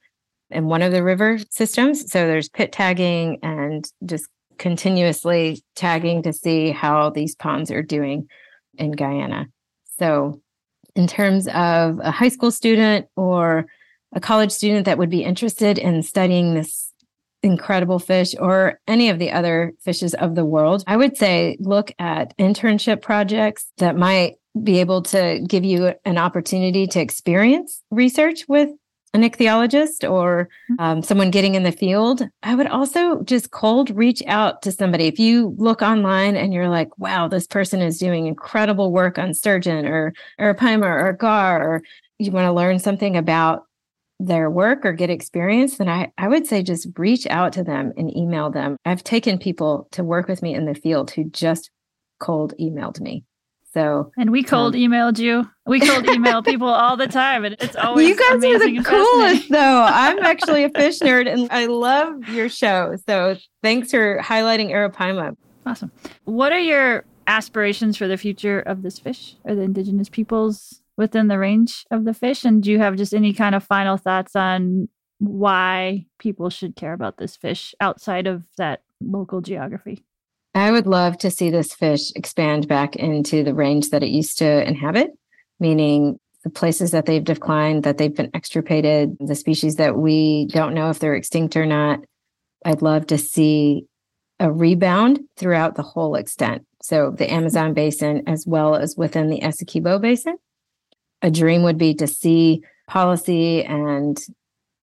in 0.50 0.66
one 0.66 0.82
of 0.82 0.94
the 0.94 1.04
river 1.04 1.40
systems. 1.50 2.10
So 2.10 2.26
there's 2.26 2.48
pit 2.48 2.72
tagging 2.72 3.40
and 3.44 3.86
just 4.06 4.30
continuously 4.58 5.62
tagging 5.76 6.24
to 6.24 6.32
see 6.32 6.72
how 6.72 7.10
these 7.10 7.36
ponds 7.36 7.70
are 7.70 7.82
doing 7.82 8.30
in 8.78 8.92
Guyana. 8.92 9.48
So, 10.00 10.42
in 10.96 11.08
terms 11.08 11.48
of 11.48 12.00
a 12.00 12.12
high 12.12 12.30
school 12.30 12.52
student 12.52 13.08
or 13.16 13.66
a 14.13 14.19
college 14.19 14.52
student 14.52 14.86
that 14.86 14.97
would 14.97 15.10
be 15.10 15.23
interested 15.23 15.78
in 15.78 16.04
studying 16.04 16.54
this 16.54 16.91
incredible 17.41 17.99
fish 17.99 18.34
or 18.39 18.80
any 18.88 19.10
of 19.10 19.19
the 19.19 19.32
other 19.32 19.73
fishes 19.82 20.13
of 20.13 20.36
the 20.36 20.45
world, 20.45 20.84
I 20.88 20.97
would 20.97 21.17
say 21.17 21.58
look 21.60 21.91
at 21.99 22.36
internship 22.38 23.02
projects 23.02 23.65
that 23.78 23.97
might 23.97 24.36
be 24.62 24.80
able 24.80 25.02
to 25.02 25.43
give 25.47 25.65
you 25.65 25.93
an 26.06 26.17
opportunity 26.17 26.88
to 26.88 27.02
experience 27.02 27.82
research 27.91 28.45
with 28.47 28.69
an 29.15 29.21
ichthyologist 29.21 30.10
or 30.10 30.49
um, 30.80 31.04
someone 31.04 31.30
getting 31.30 31.54
in 31.54 31.63
the 31.63 31.71
field. 31.71 32.28
I 32.41 32.56
would 32.56 32.67
also 32.67 33.21
just 33.23 33.52
cold 33.52 33.91
reach 33.91 34.23
out 34.26 34.63
to 34.63 34.71
somebody. 34.71 35.06
If 35.06 35.19
you 35.19 35.56
look 35.58 35.84
online 35.84 36.36
and 36.36 36.52
you're 36.52 36.69
like, 36.69 36.97
wow, 36.97 37.28
this 37.28 37.45
person 37.45 37.80
is 37.82 37.99
doing 37.99 38.26
incredible 38.26 38.91
work 38.91 39.19
on 39.19 39.36
sturgeon 39.36 39.86
or 39.86 40.13
arapaima 40.39 40.86
or 40.86 41.13
gar, 41.13 41.62
or 41.63 41.84
you 42.17 42.32
want 42.32 42.45
to 42.45 42.54
learn 42.54 42.80
something 42.80 43.15
about 43.15 43.65
their 44.19 44.49
work 44.49 44.86
or 44.86 44.93
get 44.93 45.10
experience, 45.10 45.78
then 45.78 45.89
I, 45.89 46.12
I 46.17 46.28
would 46.28 46.47
say 46.47 46.63
just 46.63 46.88
reach 46.97 47.28
out 47.28 47.54
to 47.54 47.63
them 47.63 47.91
and 47.97 48.15
email 48.15 48.49
them. 48.49 48.78
I've 48.86 49.04
taken 49.04 49.38
people 49.38 49.88
to 49.91 50.04
work 50.04 50.28
with 50.28 50.41
me 50.41 50.54
in 50.54 50.65
the 50.65 50.76
field 50.76 51.12
who 51.12 51.30
just 51.30 51.69
cold 52.19 52.54
emailed 52.60 53.02
me. 53.02 53.26
So 53.73 54.12
and 54.17 54.32
we 54.32 54.41
um, 54.41 54.45
cold 54.45 54.76
emailed 54.76 55.17
you. 55.17 55.49
We 55.65 55.80
cold 55.80 56.08
email 56.08 56.43
people 56.43 56.67
all 56.67 56.95
the 56.95 57.08
time, 57.08 57.43
and 57.43 57.56
it's 57.60 57.76
always 57.76 58.08
you 58.08 58.15
guys 58.15 58.34
are 58.34 58.36
amazing 58.36 58.76
the 58.76 58.84
coolest, 58.84 59.49
though. 59.49 59.86
I'm 59.88 60.19
actually 60.19 60.63
a 60.63 60.69
fish 60.69 60.99
nerd, 61.02 61.28
and 61.28 61.52
I 61.52 61.65
love 61.65 62.30
your 62.30 62.49
show. 62.49 62.95
So 63.08 63.36
thanks 63.63 63.89
for 63.89 64.19
highlighting 64.19 64.69
Arapaima. 64.69 65.36
Awesome. 65.65 65.91
What 66.26 66.52
are 66.52 66.60
your 66.60 67.06
aspirations 67.26 67.97
for 67.97 68.08
the 68.08 68.17
future 68.17 68.60
of 68.60 68.84
this 68.84 68.99
fish 68.99 69.38
or 69.43 69.56
the 69.56 69.62
indigenous 69.62 70.10
peoples 70.10 70.83
within 70.98 71.28
the 71.28 71.40
range 71.40 71.86
of 71.92 72.06
the 72.06 72.14
fish? 72.14 72.46
And 72.46 72.62
do 72.62 72.72
you 72.72 72.80
have 72.80 72.96
just 72.96 73.14
any 73.14 73.34
kind 73.34 73.56
of 73.56 73.64
final 73.64 73.98
thoughts 73.98 74.36
on 74.36 74.90
why 75.20 76.06
people 76.20 76.50
should 76.50 76.76
care 76.76 76.94
about 76.94 77.18
this 77.18 77.36
fish 77.36 77.74
outside 77.80 78.28
of 78.28 78.44
that 78.58 78.84
local 79.02 79.42
geography? 79.42 80.04
I 80.56 80.72
would 80.72 80.86
love 80.86 81.18
to 81.20 81.32
see 81.32 81.50
this 81.50 81.74
fish 81.74 82.12
expand 82.16 82.68
back 82.68 82.96
into 82.96 83.44
the 83.44 83.56
range 83.56 83.90
that 83.90 84.04
it 84.04 84.10
used 84.10 84.38
to 84.40 84.68
inhabit, 84.68 85.12
meaning 85.60 86.20
the 86.44 86.50
places 86.50 86.92
that 86.92 87.06
they've 87.06 87.24
declined, 87.24 87.84
that 87.84 87.98
they've 87.98 88.14
been 88.14 88.30
extirpated, 88.34 89.16
the 89.20 89.36
species 89.36 89.78
that 89.78 89.98
we 89.98 90.48
don't 90.48 90.74
know 90.74 90.90
if 90.90 91.00
they're 91.00 91.16
extinct 91.16 91.56
or 91.56 91.66
not. 91.66 92.02
I'd 92.66 92.82
love 92.82 93.08
to 93.08 93.18
see 93.18 93.88
a 94.40 94.52
rebound 94.52 95.22
throughout 95.38 95.76
the 95.76 95.84
whole 95.84 96.16
extent. 96.16 96.66
So 96.82 97.12
the 97.12 97.32
Amazon 97.32 97.74
basin, 97.74 98.24
as 98.28 98.46
well 98.46 98.76
as 98.76 98.96
within 98.98 99.30
the 99.30 99.40
Essequibo 99.40 100.02
basin. 100.02 100.36
A 101.24 101.32
dream 101.32 101.64
would 101.64 101.78
be 101.78 101.94
to 101.96 102.06
see 102.06 102.62
policy 102.88 103.64
and 103.64 104.20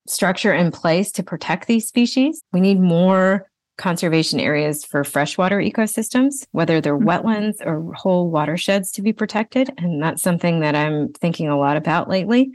structure 0.06 0.52
in 0.52 0.72
place 0.72 1.12
to 1.12 1.22
protect 1.22 1.68
these 1.68 1.86
species. 1.86 2.42
We 2.52 2.60
need 2.60 2.80
more 2.80 3.46
conservation 3.76 4.40
areas 4.40 4.84
for 4.84 5.04
freshwater 5.04 5.58
ecosystems, 5.58 6.46
whether 6.52 6.80
they're 6.80 6.98
Mhm. 6.98 7.04
wetlands 7.04 7.64
or 7.64 7.92
whole 7.94 8.28
watersheds 8.28 8.90
to 8.92 9.02
be 9.02 9.12
protected. 9.12 9.72
And 9.78 10.02
that's 10.02 10.22
something 10.22 10.60
that 10.60 10.74
I'm 10.74 11.12
thinking 11.12 11.48
a 11.48 11.58
lot 11.58 11.76
about 11.76 12.08
lately. 12.08 12.50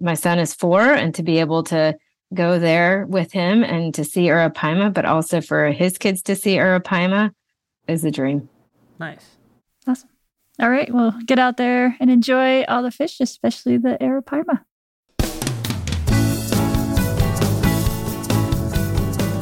My 0.00 0.14
son 0.14 0.38
is 0.38 0.52
four, 0.52 0.82
and 0.82 1.14
to 1.14 1.22
be 1.22 1.38
able 1.38 1.62
to 1.64 1.96
go 2.34 2.58
there 2.58 3.06
with 3.06 3.32
him 3.32 3.62
and 3.62 3.94
to 3.94 4.04
see 4.04 4.26
Arapaima, 4.26 4.92
but 4.92 5.04
also 5.04 5.40
for 5.40 5.70
his 5.70 5.96
kids 5.96 6.22
to 6.22 6.36
see 6.36 6.56
Arapaima 6.56 7.30
is 7.86 8.04
a 8.04 8.10
dream. 8.10 8.48
Nice. 8.98 9.35
All 10.60 10.70
right, 10.70 10.92
well, 10.92 11.14
get 11.26 11.38
out 11.38 11.58
there 11.58 11.96
and 12.00 12.10
enjoy 12.10 12.62
all 12.64 12.82
the 12.82 12.90
fish, 12.90 13.20
especially 13.20 13.76
the 13.76 13.98
arapaima. 14.00 14.60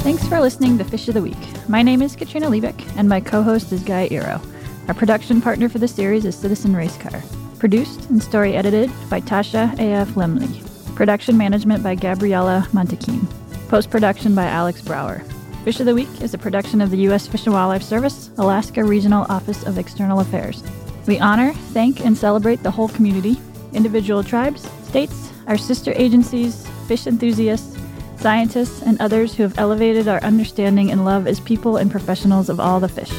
Thanks 0.03 0.27
for 0.27 0.41
listening 0.41 0.77
to 0.79 0.85
Fish 0.85 1.07
of 1.07 1.15
the 1.15 1.23
Week. 1.23 1.37
My 1.69 1.83
name 1.83 2.03
is 2.03 2.17
Katrina 2.17 2.49
Liebich, 2.49 2.97
and 2.97 3.09
my 3.09 3.21
co 3.21 3.43
host 3.43 3.71
is 3.73 3.83
Guy 3.85 4.09
Eroh. 4.09 4.45
Our 4.89 4.95
production 4.95 5.41
partner 5.41 5.69
for 5.69 5.79
the 5.79 5.89
series 5.89 6.25
is 6.25 6.35
Citizen 6.35 6.73
Racecar. 6.75 7.23
Produced 7.61 8.11
and 8.11 8.21
story 8.21 8.55
edited 8.55 8.91
by 9.09 9.21
Tasha 9.21 9.79
A.F. 9.79 10.09
Lemley. 10.11 10.95
Production 10.97 11.39
management 11.39 11.83
by 11.83 11.95
Gabriella 11.95 12.67
Montequin. 12.73 13.27
Post 13.69 13.89
production 13.89 14.35
by 14.35 14.47
Alex 14.47 14.83
Brower. 14.83 15.21
Fish 15.65 15.81
of 15.81 15.87
the 15.87 15.95
Week 15.95 16.21
is 16.21 16.35
a 16.35 16.39
production 16.39 16.81
of 16.81 16.91
the 16.91 16.99
U.S. 16.99 17.27
Fish 17.29 17.47
and 17.47 17.55
Wildlife 17.55 17.83
Service, 17.83 18.31
Alaska 18.37 18.85
Regional 18.85 19.25
Office 19.31 19.65
of 19.65 19.79
External 19.79 20.21
Affairs. 20.21 20.63
We 21.07 21.19
honor, 21.19 21.53
thank, 21.73 22.05
and 22.05 22.17
celebrate 22.17 22.63
the 22.63 22.71
whole 22.71 22.89
community, 22.89 23.37
individual 23.73 24.25
tribes, 24.25 24.69
states, 24.85 25.33
our 25.47 25.59
sister 25.59 25.93
agencies, 25.97 26.67
fish 26.89 27.07
enthusiasts, 27.07 27.77
scientists, 28.17 28.81
and 28.81 28.99
others 29.01 29.35
who 29.35 29.43
have 29.43 29.59
elevated 29.59 30.09
our 30.09 30.23
understanding 30.23 30.91
and 30.91 31.05
love 31.05 31.27
as 31.27 31.41
people 31.41 31.77
and 31.77 31.91
professionals 31.91 32.49
of 32.49 32.59
all 32.59 32.81
the 32.81 32.89
fish. 32.89 33.13